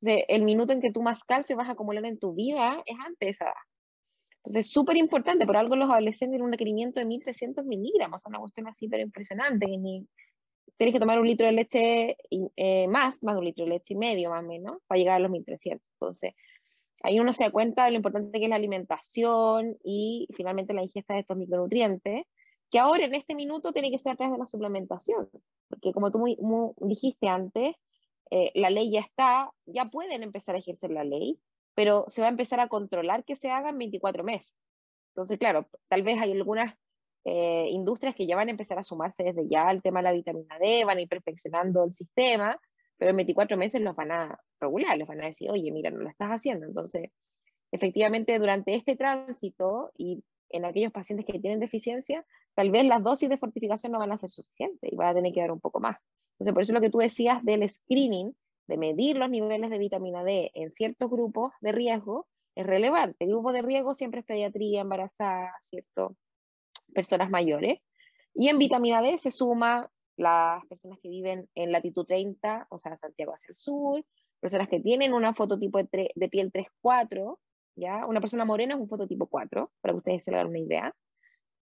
[0.00, 3.18] el minuto en que tú más calcio vas a acumular en tu vida es antes
[3.18, 3.54] de esa edad.
[4.38, 8.38] Entonces, es súper importante, por algo los adolescentes tienen un requerimiento de 1300 miligramos, una
[8.38, 9.66] cuestión así, pero impresionante.
[10.76, 12.16] Tienes que tomar un litro de leche
[12.56, 15.16] eh, más, más de un litro de leche y medio, más o menos, para llegar
[15.16, 15.86] a los 1300.
[15.94, 16.34] Entonces,
[17.02, 20.82] ahí uno se da cuenta de lo importante que es la alimentación y finalmente la
[20.82, 22.24] ingesta de estos micronutrientes,
[22.70, 25.28] que ahora en este minuto tiene que ser a través de la suplementación,
[25.68, 26.36] porque como tú muy
[26.80, 27.74] dijiste antes,
[28.30, 31.38] eh, la ley ya está, ya pueden empezar a ejercer la ley,
[31.74, 34.54] pero se va a empezar a controlar que se hagan 24 meses.
[35.14, 36.74] Entonces, claro, tal vez hay algunas
[37.30, 40.12] eh, industrias que ya van a empezar a sumarse desde ya al tema de la
[40.12, 42.58] vitamina D, van a ir perfeccionando el sistema,
[42.96, 45.98] pero en 24 meses los van a regular, les van a decir, oye, mira, no
[45.98, 46.64] lo estás haciendo.
[46.64, 47.10] Entonces,
[47.70, 53.28] efectivamente, durante este tránsito y en aquellos pacientes que tienen deficiencia, tal vez las dosis
[53.28, 55.80] de fortificación no van a ser suficientes y van a tener que dar un poco
[55.80, 55.98] más.
[56.38, 58.34] Entonces, por eso lo que tú decías del screening,
[58.68, 63.24] de medir los niveles de vitamina D en ciertos grupos de riesgo, es relevante.
[63.24, 66.16] El grupo de riesgo siempre es pediatría, embarazada, ¿cierto?
[66.94, 67.80] Personas mayores.
[68.34, 72.96] Y en vitamina D se suma las personas que viven en latitud 30, o sea,
[72.96, 74.04] Santiago hacia el sur,
[74.40, 77.38] personas que tienen una fototipo de, de piel 3-4,
[77.76, 78.06] ¿ya?
[78.06, 80.94] Una persona morena es un fototipo 4, para que ustedes se den una idea.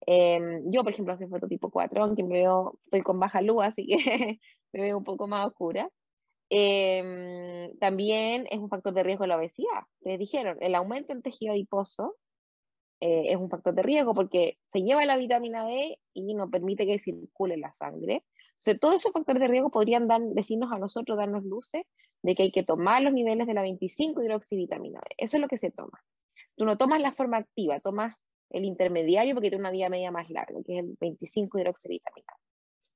[0.07, 3.87] Em, yo, por ejemplo, soy fototipo 4, aunque me veo, estoy con baja luz, así
[3.87, 3.97] que
[4.73, 5.91] me veo un poco más oscura.
[6.49, 9.85] Em, también es un factor de riesgo la obesidad.
[10.01, 12.17] Te dijeron, el aumento del tejido adiposo
[13.01, 16.87] eh, es un factor de riesgo porque se lleva la vitamina D y no permite
[16.87, 18.25] que circule la sangre.
[18.55, 21.85] Entonces, todos esos factores de riesgo podrían dar, decirnos a nosotros, darnos luces
[22.23, 25.15] de que hay que tomar los niveles de la 25 hidroxivitamina D.
[25.19, 26.03] Eso es lo que se toma.
[26.57, 28.17] Tú no tomas la forma activa, tomas
[28.51, 32.33] el intermediario porque tiene una vía media más larga, que es el 25 hidroxivitamina.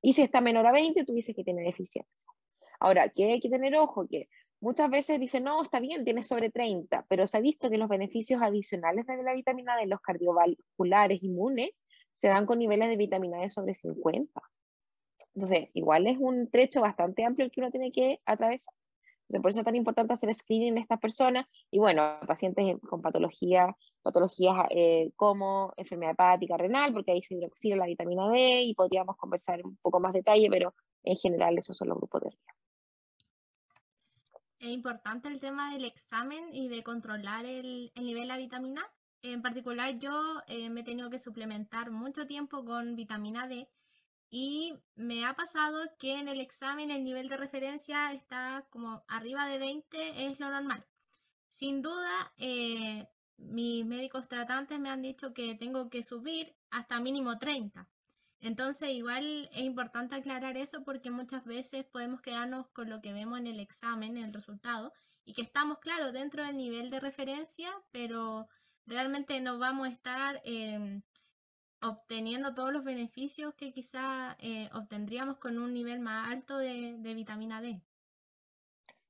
[0.02, 2.30] Y si está menor a 20, tú dices que tiene deficiencia.
[2.78, 4.06] Ahora, ¿qué hay que tener ojo?
[4.08, 4.28] Que
[4.60, 7.88] muchas veces dicen, no, está bien, tiene sobre 30, pero se ha visto que los
[7.88, 11.70] beneficios adicionales de la vitamina D, los cardiovasculares inmunes,
[12.14, 14.40] se dan con niveles de vitamina D sobre 50.
[15.34, 18.74] Entonces, igual es un trecho bastante amplio el que uno tiene que atravesar
[19.38, 23.76] por eso es tan importante hacer screening en estas personas y bueno, pacientes con patología,
[24.02, 29.16] patologías eh, como enfermedad hepática renal, porque ahí se hidroxila la vitamina D y podríamos
[29.16, 32.59] conversar un poco más detalle, pero en general esos son los grupos de riesgo.
[34.60, 38.86] Es importante el tema del examen y de controlar el, nivel de vitamina.
[39.22, 43.70] En particular, yo eh, me he tenido que suplementar mucho tiempo con vitamina D
[44.28, 49.46] y me ha pasado que en el examen el nivel de referencia está como arriba
[49.46, 50.84] de 20, es lo normal.
[51.48, 57.38] Sin duda, eh, mis médicos tratantes me han dicho que tengo que subir hasta mínimo
[57.38, 57.88] 30.
[58.40, 63.38] Entonces, igual es importante aclarar eso porque muchas veces podemos quedarnos con lo que vemos
[63.38, 64.92] en el examen, en el resultado,
[65.24, 68.48] y que estamos, claro, dentro del nivel de referencia, pero
[68.86, 70.40] realmente no vamos a estar...
[70.44, 71.02] Em,
[71.82, 77.60] obteniendo todos los beneficios que quizá eh, obtendríamos con un nivel más alto de, vitamina
[77.60, 77.80] D.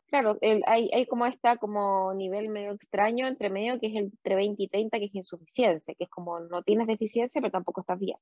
[0.07, 4.63] Claro, hay, hay, como está como nivel medio extraño entre medio, que es entre 20
[4.63, 8.19] y 30, que es insuficiencia, que es como no tienes deficiencia, pero tampoco estás bien.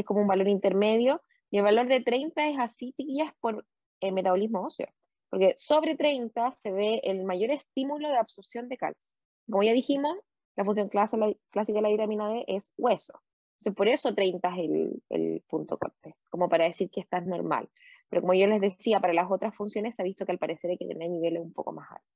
[0.00, 1.20] Es como un valor intermedio.
[1.50, 3.66] Y el valor de 30 es así, chiquillas, por
[4.00, 4.88] el metabolismo óseo.
[5.30, 9.12] Porque sobre 30 se ve el mayor estímulo de absorción de calcio.
[9.50, 10.16] Como ya dijimos,
[10.56, 13.20] la función clásica de la vitamina D es hueso.
[13.58, 17.68] Entonces, por eso 30 es el, el punto corte, como para decir que estás normal.
[18.08, 20.70] Pero como yo les decía, para las otras funciones se ha visto que al parecer
[20.70, 22.10] hay que tener niveles un poco más altos.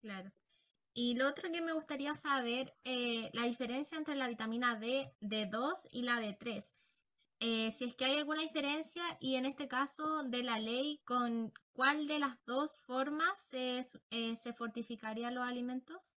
[0.00, 0.30] Claro.
[0.94, 5.46] Y lo otro que me gustaría saber, eh, la diferencia entre la vitamina D de
[5.46, 6.74] 2 y la de 3.
[7.40, 11.52] Eh, si es que hay alguna diferencia y en este caso de la ley, ¿con
[11.72, 16.16] cuál de las dos formas se, eh, se fortificarían los alimentos?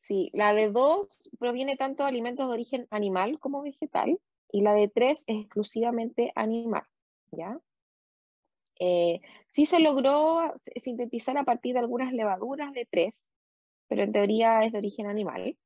[0.00, 4.20] Sí, la de 2 proviene tanto de alimentos de origen animal como vegetal
[4.50, 6.84] y la de 3 es exclusivamente animal,
[7.32, 7.60] ¿ya?
[8.78, 9.20] Eh,
[9.50, 13.28] sí se logró sintetizar a partir de algunas levaduras de 3,
[13.88, 15.56] pero en teoría es de origen animal.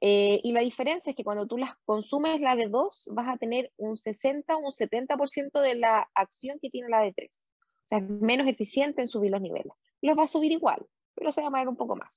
[0.00, 3.36] Eh, y la diferencia es que cuando tú las consumes la de 2 vas a
[3.36, 7.46] tener un 60 o un 70% de la acción que tiene la de 3.
[7.60, 9.72] O sea, es menos eficiente en subir los niveles.
[10.00, 12.10] Los va a subir igual, pero se va a poner un poco más.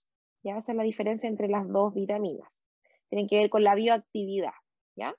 [0.44, 0.58] ¿ya?
[0.58, 2.48] Esa es la diferencia entre las dos vitaminas.
[3.10, 4.54] Tienen que ver con la bioactividad,
[4.96, 5.16] ¿ya?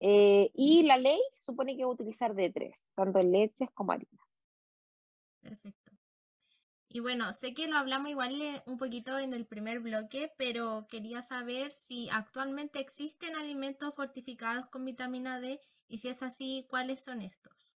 [0.00, 3.92] Eh, y la ley se supone que va a utilizar D3, tanto en leches como
[3.92, 4.26] harinas.
[5.40, 5.93] Perfecto.
[6.94, 10.86] Y bueno, sé que lo hablamos igual eh, un poquito en el primer bloque, pero
[10.88, 17.02] quería saber si actualmente existen alimentos fortificados con vitamina D y si es así, ¿cuáles
[17.02, 17.74] son estos?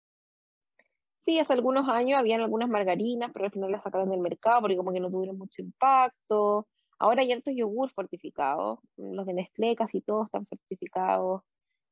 [1.16, 4.76] Sí, hace algunos años habían algunas margarinas, pero al final las sacaron del mercado porque
[4.76, 6.68] como que no tuvieron mucho impacto.
[6.98, 11.40] Ahora hay altos yogur fortificados, los de Nestlé casi todos están fortificados.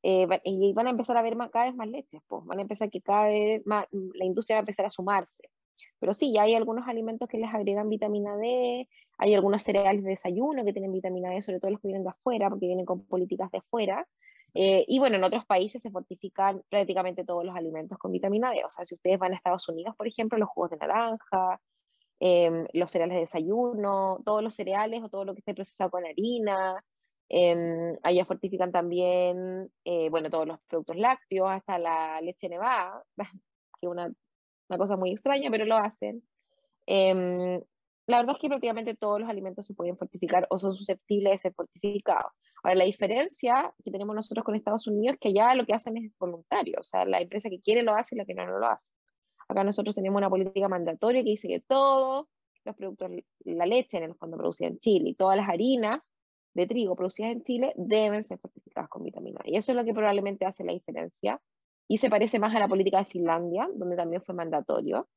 [0.03, 2.45] Eh, y van a empezar a ver más, cada vez más leches, pues.
[2.45, 5.49] van a empezar que cada vez más, la industria va a empezar a sumarse.
[6.01, 10.11] Pero sí, ya hay algunos alimentos que les agregan vitamina D, hay algunos cereales de
[10.11, 13.05] desayuno que tienen vitamina D, sobre todo los que vienen de afuera, porque vienen con
[13.07, 14.07] políticas de afuera.
[14.55, 18.65] Eh, y bueno, en otros países se fortifican prácticamente todos los alimentos con vitamina D.
[18.65, 21.61] O sea, si ustedes van a Estados Unidos, por ejemplo, los jugos de naranja,
[22.21, 26.07] em, los cereales de desayuno, todos los cereales o todo lo que esté procesado con
[26.07, 26.85] harina.
[27.29, 33.03] Eh, allá fortifican también, eh, bueno, todos los productos lácteos, hasta la leche nevada,
[33.81, 34.13] que una,
[34.69, 36.23] una, cosa muy extraña, pero lo hacen.
[36.87, 37.61] Em,
[38.07, 41.39] la verdad es que prácticamente todos los alimentos se pueden fortificar o son susceptibles de
[41.39, 42.33] ser fortificados.
[42.63, 45.97] Ahora, la diferencia que tenemos nosotros con Estados Unidos es que allá lo que hacen
[45.97, 48.59] es voluntario, o sea, la empresa que quiere lo hace y la que no, no
[48.59, 48.85] lo hace.
[49.49, 52.27] Acá nosotros tenemos una política mandatoria que dice que todos
[52.65, 53.11] los productos,
[53.45, 56.01] la leche en el fondo producida en Chile y todas las harinas
[56.55, 59.93] de trigo producidas en Chile deben ser fortificadas con vitamina Y eso es lo que
[59.93, 61.41] probablemente hace la diferencia.
[61.89, 65.09] Y se parece más a la política de Finlandia, donde también fue mandatorio,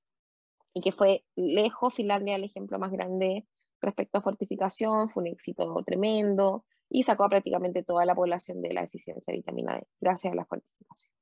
[0.73, 3.45] y que fue lejos Finlandia el ejemplo más grande
[3.81, 8.73] respecto a fortificación, fue un éxito tremendo y sacó a prácticamente toda la población de
[8.73, 11.13] la deficiencia de vitamina D, gracias a la fortificación.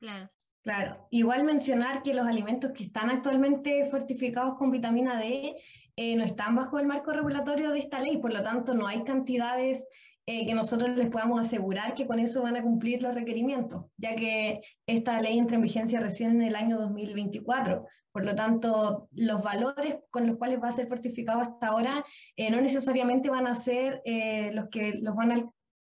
[0.00, 0.30] Claro.
[0.64, 5.56] Claro, igual mencionar que los alimentos que están actualmente fortificados con vitamina D
[5.94, 9.04] eh, no están bajo el marco regulatorio de esta ley, por lo tanto no hay
[9.04, 9.86] cantidades
[10.26, 14.16] eh, que nosotros les podamos asegurar que con eso van a cumplir los requerimientos, ya
[14.16, 17.86] que esta ley entra en vigencia recién en el año 2024.
[18.10, 22.04] Por lo tanto, los valores con los cuales va a ser fortificado hasta ahora
[22.36, 25.32] eh, no necesariamente van a ser eh, los que los van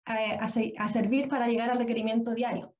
[0.07, 2.75] a, servir para llegar al requerimiento diario.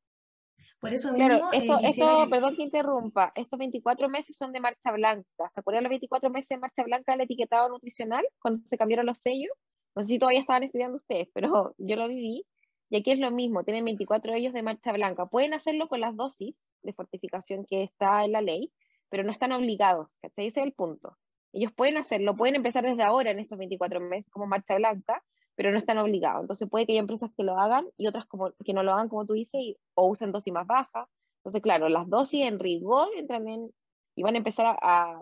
[0.79, 4.93] Por eso mismo, claro, esto, esto perdón que interrumpa, estos 24 meses son de marcha
[4.93, 5.49] blanca.
[5.49, 9.19] ¿Se acuerdan los 24 meses de marcha blanca del etiquetado nutricional cuando se cambiaron los
[9.19, 9.53] sellos?
[9.95, 12.47] No sé si todavía estaban estudiando ustedes, pero yo lo viví.
[12.91, 15.27] Y aquí es lo mismo, tienen 24 ellos de marcha blanca.
[15.27, 18.73] Pueden hacerlo con las dosis de fortificación que está en la ley,
[19.09, 20.49] pero no están obligados, ¿cachai?
[20.49, 21.17] Ese es el punto.
[21.53, 25.23] Ellos pueden hacerlo, pueden empezar desde ahora en estos 24 meses como marcha blanca,
[25.55, 26.43] pero no están obligados.
[26.43, 29.09] Entonces puede que haya empresas que lo hagan y otras como, que no lo hagan
[29.09, 31.09] como tú dices o usen dosis más bajas.
[31.41, 33.71] Entonces, claro, las dosis en rigor entran en,
[34.17, 35.21] y van a empezar a, a,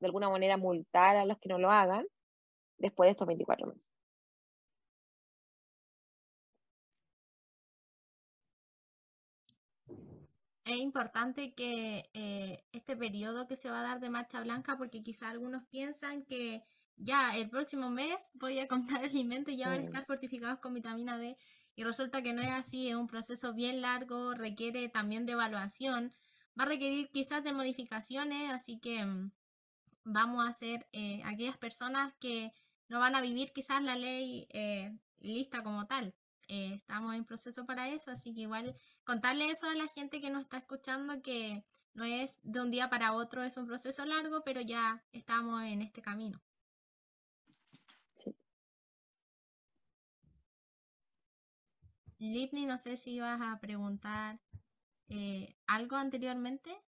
[0.00, 2.06] de alguna manera, multar a los que no lo hagan
[2.78, 3.93] después de estos 24 meses.
[10.64, 15.02] Es importante que eh, este periodo que se va a dar de marcha blanca, porque
[15.02, 16.62] quizá algunos piensan que
[16.96, 20.74] ya el próximo mes voy a comprar alimentos y ya van a estar fortificados con
[20.74, 21.36] vitamina D.
[21.76, 26.12] Y resulta que no es así, es un proceso bien largo, requiere también de evaluación,
[26.58, 29.32] va a requerir quizás de modificaciones, así que mm,
[30.04, 32.52] vamos a ser eh, aquellas personas que
[32.88, 36.14] no van a vivir quizás la ley eh, lista como tal.
[36.48, 40.30] Eh, estamos en proceso para eso, así que igual contarle eso a la gente que
[40.30, 44.42] nos está escuchando, que no es de un día para otro, es un proceso largo,
[44.44, 46.42] pero ya estamos en este camino.
[52.18, 54.40] Lipni, no sé si ibas a preguntar
[55.08, 56.83] eh, algo anteriormente.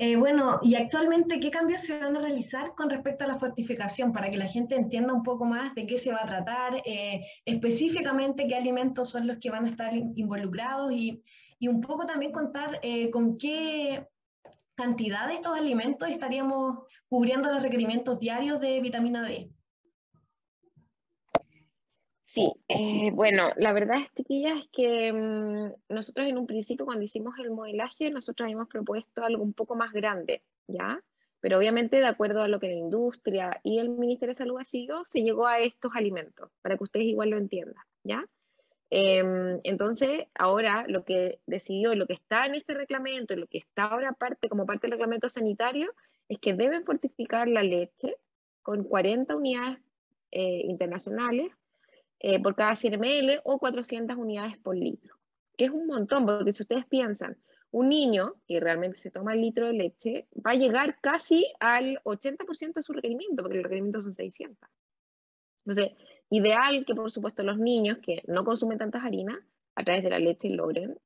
[0.00, 4.12] Eh, bueno, y actualmente, ¿qué cambios se van a realizar con respecto a la fortificación
[4.12, 7.26] para que la gente entienda un poco más de qué se va a tratar, eh,
[7.44, 11.20] específicamente qué alimentos son los que van a estar involucrados y,
[11.58, 14.06] y un poco también contar eh, con qué
[14.76, 16.78] cantidad de estos alimentos estaríamos
[17.08, 19.50] cubriendo los requerimientos diarios de vitamina D?
[22.34, 27.34] Sí, eh, bueno, la verdad, chiquillas, es que mm, nosotros en un principio cuando hicimos
[27.38, 31.02] el modelaje, nosotros habíamos propuesto algo un poco más grande, ¿ya?
[31.40, 34.64] Pero obviamente de acuerdo a lo que la industria y el Ministerio de Salud ha
[34.64, 38.26] sido, se llegó a estos alimentos, para que ustedes igual lo entiendan, ¿ya?
[38.90, 43.84] Em, entonces, ahora lo que decidió, lo que está en este reglamento, lo que está
[43.84, 45.94] ahora parte, como parte del reglamento sanitario,
[46.28, 48.16] es que deben fortificar la leche
[48.62, 49.78] con 40 unidades
[50.30, 51.50] eh, internacionales
[52.20, 55.16] eh, por cada 100 ml o 400 unidades por litro,
[55.56, 57.36] que es un montón, porque si ustedes piensan,
[57.70, 62.00] un niño que realmente se toma el litro de leche va a llegar casi al
[62.04, 64.56] 80% de su requerimiento, porque el requerimiento son 600.
[65.66, 65.92] Entonces,
[66.30, 69.38] ideal que por supuesto los niños que no consumen tantas harinas,
[69.74, 70.98] a través de la leche logren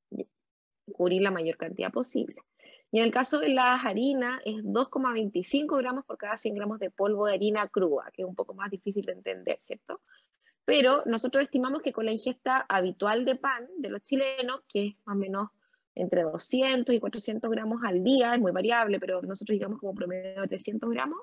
[0.93, 2.37] cubrir la mayor cantidad posible.
[2.91, 6.91] Y en el caso de las harinas es 2,25 gramos por cada 100 gramos de
[6.91, 10.01] polvo de harina cruda, que es un poco más difícil de entender, ¿cierto?
[10.65, 14.95] Pero nosotros estimamos que con la ingesta habitual de pan de los chilenos, que es
[15.05, 15.49] más o menos
[15.95, 20.41] entre 200 y 400 gramos al día, es muy variable, pero nosotros digamos como promedio
[20.41, 21.19] de 300 gramos,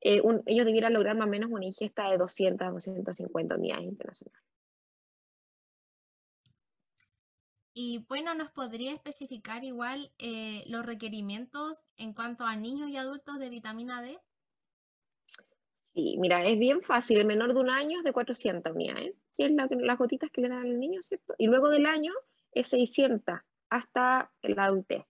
[0.00, 4.42] eh, ellos debieran lograr más o menos una ingesta de 200 a 250 unidades internacionales.
[7.72, 13.38] Y bueno, ¿nos podría especificar igual eh, los requerimientos en cuanto a niños y adultos
[13.38, 14.18] de vitamina D?
[15.94, 17.18] Sí, mira, es bien fácil.
[17.18, 20.48] El menor de un año es de 400 unidades, que es las gotitas que le
[20.48, 21.34] dan al niño, ¿cierto?
[21.36, 22.12] Y luego del año
[22.52, 25.04] es 600 hasta la adultez.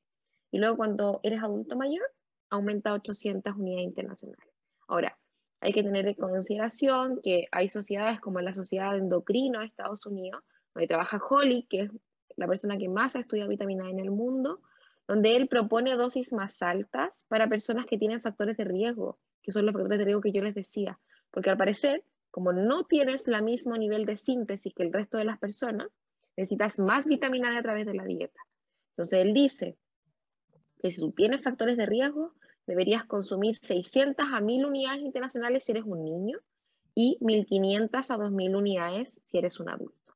[0.50, 2.04] Y luego cuando eres adulto mayor,
[2.48, 4.52] aumenta a 800 unidades internacionales.
[4.88, 5.18] Ahora,
[5.60, 10.42] hay que tener en consideración que hay sociedades como la Sociedad Endocrino de Estados Unidos,
[10.74, 11.90] donde trabaja Holly, que es
[12.36, 14.60] la persona que más ha estudiado vitamina D en el mundo,
[15.06, 19.18] donde él propone dosis más altas para personas que tienen factores de riesgo,
[19.50, 20.98] que son los factores de riesgo que yo les decía,
[21.32, 25.24] porque al parecer, como no tienes el mismo nivel de síntesis que el resto de
[25.24, 25.88] las personas,
[26.36, 28.40] necesitas más vitamina D a través de la dieta.
[28.90, 29.76] Entonces él dice
[30.80, 32.32] que si tú tienes factores de riesgo,
[32.66, 36.38] deberías consumir 600 a 1000 unidades internacionales si eres un niño
[36.94, 40.14] y 1500 a 2000 unidades si eres un adulto.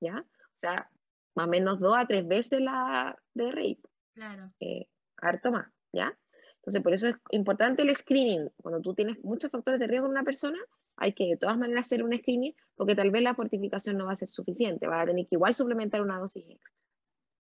[0.00, 0.24] ¿Ya?
[0.54, 0.90] O sea,
[1.36, 3.82] más o menos dos a tres veces la de rape.
[4.14, 4.52] Claro.
[4.58, 6.18] Eh, harto más, ¿ya?
[6.62, 8.48] Entonces, por eso es importante el screening.
[8.62, 10.58] Cuando tú tienes muchos factores de riesgo en una persona,
[10.96, 14.12] hay que de todas maneras hacer un screening porque tal vez la fortificación no va
[14.12, 14.86] a ser suficiente.
[14.86, 16.70] Va a tener que igual suplementar una dosis extra.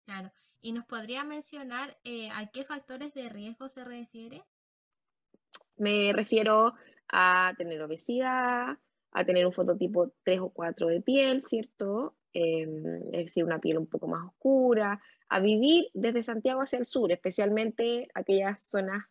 [0.06, 0.32] Claro.
[0.62, 4.42] ¿Y nos podría mencionar eh, a qué factores de riesgo se refiere?
[5.76, 6.72] Me refiero
[7.12, 8.78] a tener obesidad,
[9.12, 12.16] a tener un fototipo 3 o 4 de piel, ¿cierto?
[12.36, 16.86] Em, es decir, una piel un poco más oscura, a vivir desde Santiago hacia el
[16.86, 19.04] sur, especialmente aquellas zonas,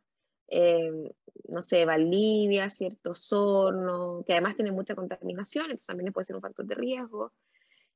[0.48, 1.10] em,
[1.48, 3.14] no sé, Valdivia, ¿cierto?
[3.16, 7.32] Sorno, que además tienen mucha contaminación, entonces también puede ser un factor de riesgo.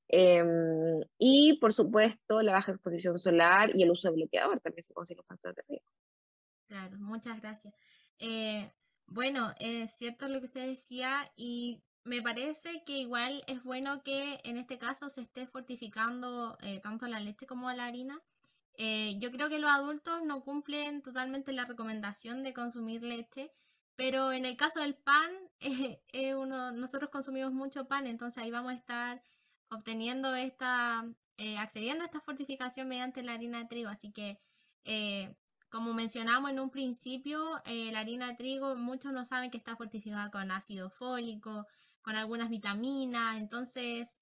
[0.07, 4.93] Em, y por supuesto, la baja exposición solar y el uso de bloqueador también se
[4.93, 5.91] considera un factor de riesgo.
[6.67, 7.73] Claro, muchas gracias.
[8.19, 8.71] Eh,
[9.07, 14.39] bueno, es cierto lo que usted decía y me parece que igual es bueno que
[14.43, 18.21] en este caso se esté fortificando eh, tanto la leche como la harina.
[18.75, 23.51] Eh, yo creo que los adultos no cumplen totalmente la recomendación de consumir leche,
[23.95, 25.31] pero en el caso del pan,
[26.37, 29.21] uno, nosotros consumimos mucho pan, entonces ahí vamos a estar
[29.69, 31.05] obteniendo esta,
[31.37, 33.89] eh, accediendo a esta fortificación mediante la harina de trigo.
[33.89, 34.39] Así que,
[34.85, 35.35] eh,
[35.69, 39.75] como mencionamos en un principio, eh, la harina de trigo, muchos no saben que está
[39.75, 41.67] fortificada con ácido fólico,
[42.07, 44.17] con algunas vitaminas, entonces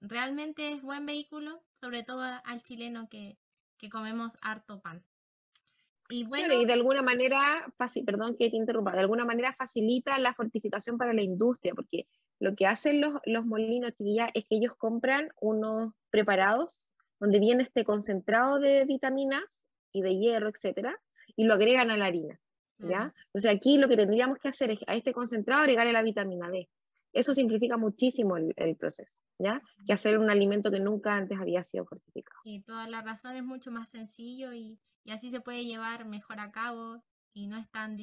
[0.00, 3.36] realmente es buen vehículo, sobre todo al chileno que,
[3.76, 5.04] que comemos harto pan.
[6.08, 7.70] Y bueno, y de alguna manera,
[8.06, 12.06] perdón que te interrumpa, de alguna manera facilita la fortificación para la industria, porque
[12.40, 16.88] lo que hacen los, los molinos, chiquillas, es que ellos compran unos preparados
[17.20, 20.98] donde viene este concentrado de vitaminas y de hierro, etcétera,
[21.36, 22.40] y lo agregan a la harina.
[22.78, 23.12] ¿ya?
[23.26, 26.70] Entonces aquí lo que tendríamos que hacer es a este concentrado agregarle la vitamina D.
[27.12, 29.62] Eso simplifica muchísimo el, proceso, ¿ya?
[29.86, 32.38] Que hacer un alimento que nunca antes había sido fortificado.
[32.44, 36.40] Sí, toda la razón es mucho más sencillo y, y así se puede llevar mejor
[36.40, 37.02] a cabo
[37.36, 37.96] y no es tan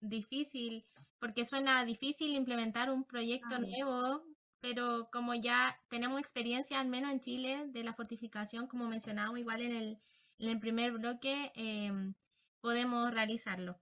[0.00, 0.84] difícil,
[1.20, 4.24] porque suena difícil implementar un proyecto nuevo,
[4.60, 9.62] pero como ya tenemos experiencia, al menos en Chile, de la fortificación, como mencionamos igual
[9.62, 9.98] en el,
[10.38, 12.14] en el primer bloque, em,
[12.60, 13.80] podemos realizarlo.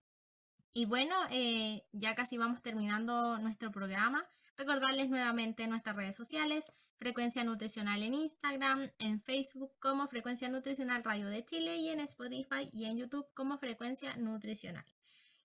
[0.74, 4.28] Y bueno, eh, ya casi vamos terminando nuestro programa.
[4.58, 11.28] Recordarles nuevamente nuestras redes sociales, Frecuencia Nutricional en Instagram, en Facebook como Frecuencia Nutricional Radio
[11.28, 14.84] de Chile y en Spotify y en YouTube como Frecuencia Nutricional.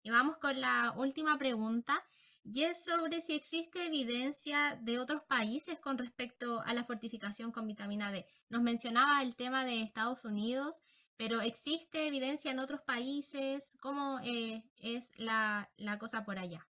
[0.02, 2.04] Y vamos con la última pregunta
[2.44, 7.68] y es sobre si existe evidencia de otros países con respecto a la fortificación con
[7.68, 8.26] vitamina D.
[8.50, 10.82] Nos mencionaba el tema de Estados Unidos,
[11.18, 13.78] pero ¿existe evidencia en otros países?
[13.80, 16.68] ¿Cómo eh, es la cosa por allá?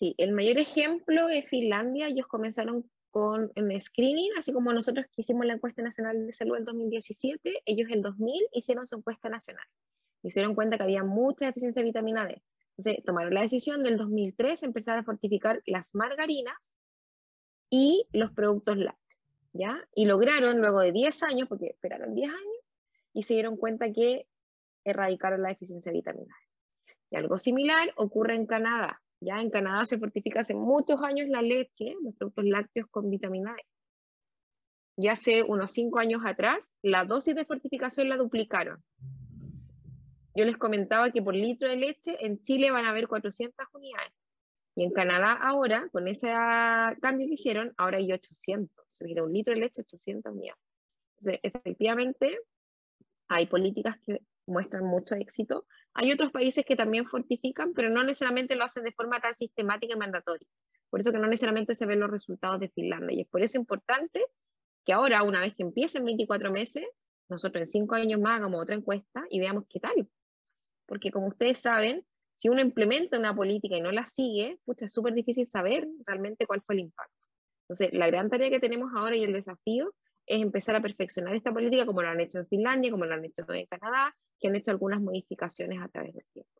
[0.00, 2.08] Sí, el mayor ejemplo es Finlandia.
[2.08, 6.56] Ellos comenzaron con un screening, así como nosotros que hicimos la encuesta nacional de salud
[6.56, 9.66] en 2017, ellos el 2000 hicieron su encuesta nacional.
[10.22, 12.42] Hicieron cuenta que había mucha deficiencia de vitamina D.
[12.78, 16.78] Entonces tomaron la decisión del 2003 empezar a fortificar las margarinas
[17.68, 19.20] y los productos lácteos,
[19.52, 19.86] ¿ya?
[19.94, 22.64] Y lograron luego de 10 años, porque esperaron 10 años,
[23.12, 24.26] y se dieron cuenta que
[24.82, 26.94] erradicaron la deficiencia de vitamina D.
[27.10, 29.02] Y algo similar ocurre en Canadá.
[29.20, 33.54] Ya en Canadá se fortifica hace muchos años la leche, los productos lácteos con vitamina
[33.54, 33.62] D.
[34.96, 38.82] Ya hace unos cinco años atrás, la dosis de fortificación la duplicaron.
[40.34, 44.12] Yo les comentaba que por litro de leche en Chile van a haber 400 unidades.
[44.76, 46.28] Y en Canadá ahora, con ese
[47.00, 48.86] cambio que hicieron, ahora hay 800.
[48.92, 50.60] Se mira, un litro de leche, 800 unidades.
[51.18, 52.38] Entonces, efectivamente,
[53.28, 55.66] hay políticas que muestran mucho éxito.
[55.94, 59.94] Hay otros países que también fortifican, pero no necesariamente lo hacen de forma tan sistemática
[59.94, 60.48] y mandatoria.
[60.90, 63.16] Por eso que no necesariamente se ven los resultados de Finlandia.
[63.16, 64.24] Y es por eso importante
[64.84, 66.84] que ahora, una vez que empiecen 24 meses,
[67.28, 70.08] nosotros en 5 años más hagamos otra encuesta y veamos qué tal.
[70.86, 74.92] Porque como ustedes saben, si uno implementa una política y no la sigue, pues es
[74.92, 77.26] súper difícil saber realmente cuál fue el impacto.
[77.68, 79.94] Entonces, la gran tarea que tenemos ahora y el desafío
[80.26, 83.24] es empezar a perfeccionar esta política como lo han hecho en Finlandia, como lo han
[83.24, 86.50] hecho en Canadá, que han hecho algunas modificaciones a través del tiempo.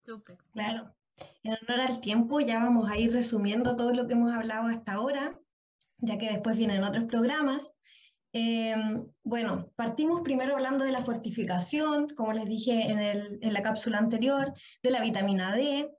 [0.00, 0.36] Súper.
[0.52, 0.94] Claro.
[1.44, 4.92] En honor al tiempo, ya vamos a ir resumiendo todo lo que hemos hablado hasta
[4.92, 5.38] ahora,
[5.98, 7.72] ya que después vienen otros programas.
[8.32, 13.98] Em, bueno, partimos primero hablando de la fortificación, como les dije en, en la cápsula
[13.98, 15.90] anterior, de la vitamina D,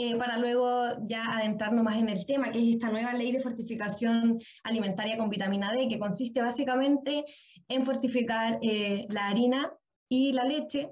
[0.00, 3.40] eh, para luego ya adentrarnos más en el tema, que es esta nueva ley de
[3.40, 7.24] fortificación alimentaria con vitamina D, que consiste básicamente
[7.66, 9.72] en fortificar eh, la harina
[10.08, 10.90] y la leche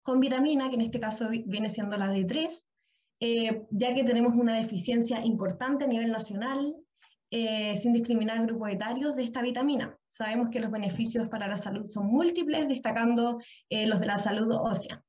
[0.00, 2.64] con vitamina, que en este caso viene siendo la D3,
[3.20, 6.74] eh, ya que tenemos una deficiencia importante a nivel nacional,
[7.30, 9.94] sin discriminar grupos etarios, de esta vitamina.
[10.08, 13.38] Sabemos que los beneficios para la salud son múltiples, destacando
[13.68, 15.04] los de la salud ósea.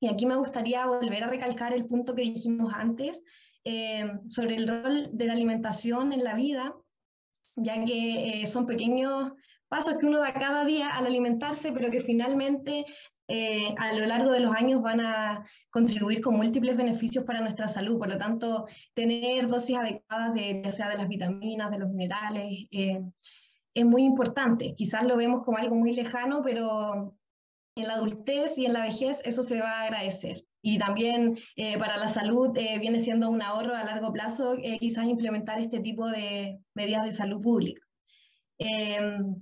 [0.00, 3.22] Y aquí me gustaría volver a recalcar el punto que dijimos antes
[3.64, 6.74] eh, sobre el rol de la alimentación en la vida,
[7.56, 9.32] ya que eh, son pequeños
[9.66, 12.86] pasos que uno da cada día al alimentarse, pero que finalmente
[13.26, 17.68] eh, a lo largo de los años van a contribuir con múltiples beneficios para nuestra
[17.68, 17.98] salud.
[17.98, 22.68] Por lo tanto, tener dosis adecuadas de, ya sea de las vitaminas, de los minerales,
[22.70, 24.74] es muy importante.
[24.76, 27.17] Quizás lo vemos como algo muy lejano, pero
[27.80, 30.44] en la adultez y en la vejez eso se va a agradecer.
[30.60, 34.78] Y también eh, para la salud eh, viene siendo un ahorro a largo plazo eh,
[34.78, 37.82] quizás implementar este tipo de medidas de salud pública.
[38.58, 39.36] Em,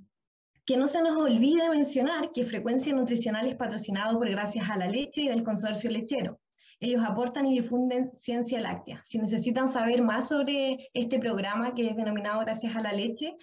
[0.66, 4.88] que no se nos olvide mencionar que Frecuencia Nutricional es patrocinado por Gracias a la
[4.88, 6.40] Leche y del Consorcio Lechero.
[6.80, 9.00] Ellos aportan y difunden ciencia láctea.
[9.04, 13.34] Si necesitan saber más sobre este programa que es denominado Gracias a la Leche,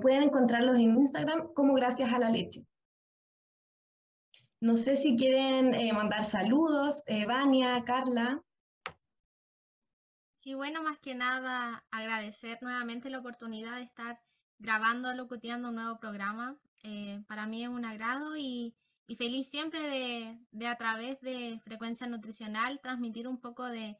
[0.00, 2.64] pueden encontrarlos en Instagram como Gracias a la Leche.
[4.62, 7.26] No sé si quieren eh, mandar saludos, eh,
[7.84, 8.40] Carla.
[10.36, 14.22] Sí, bueno, más que nada agradecer nuevamente la oportunidad de estar
[14.60, 16.56] grabando, locuteando un nuevo programa.
[16.84, 18.76] Eh, para mí es un agrado y,
[19.18, 19.82] feliz siempre
[20.52, 23.98] de, a través de Frecuencia Nutricional transmitir un poco de,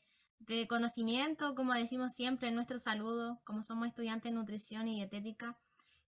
[0.68, 5.58] conocimiento, como decimos siempre en nuestro saludo, como somos estudiantes de nutrición y dietética.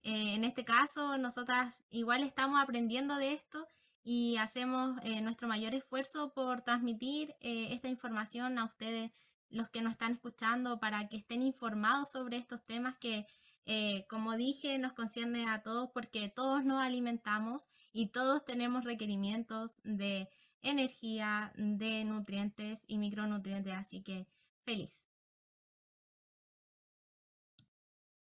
[0.02, 3.66] en este caso, nosotras igual estamos aprendiendo de esto
[4.04, 9.12] y hacemos eh, nuestro mayor esfuerzo por transmitir eh, esta información a ustedes,
[9.50, 13.26] los que nos están escuchando para que estén informados sobre estos temas que,
[13.66, 19.76] eh, como dije, nos concierne a todos porque todos nos alimentamos y todos tenemos requerimientos
[19.84, 20.28] de
[20.62, 24.26] energía, de nutrientes y micronutrientes, así que
[24.64, 25.06] feliz.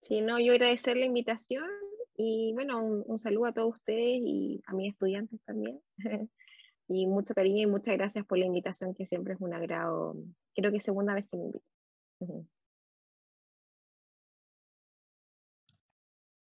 [0.01, 1.69] Sí, no, yo agradecer la invitación
[2.17, 5.81] y bueno, un, saludo a todos ustedes y a mis estudiantes también.
[6.89, 10.17] y mucho cariño y muchas gracias por la invitación, que siempre es un agrado.
[10.55, 11.67] Creo que es segunda vez que me invito.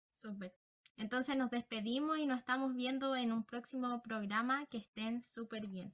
[0.09, 0.53] Súper.
[0.97, 4.65] Entonces nos despedimos y nos estamos viendo en un próximo programa.
[4.67, 5.93] Que estén súper bien.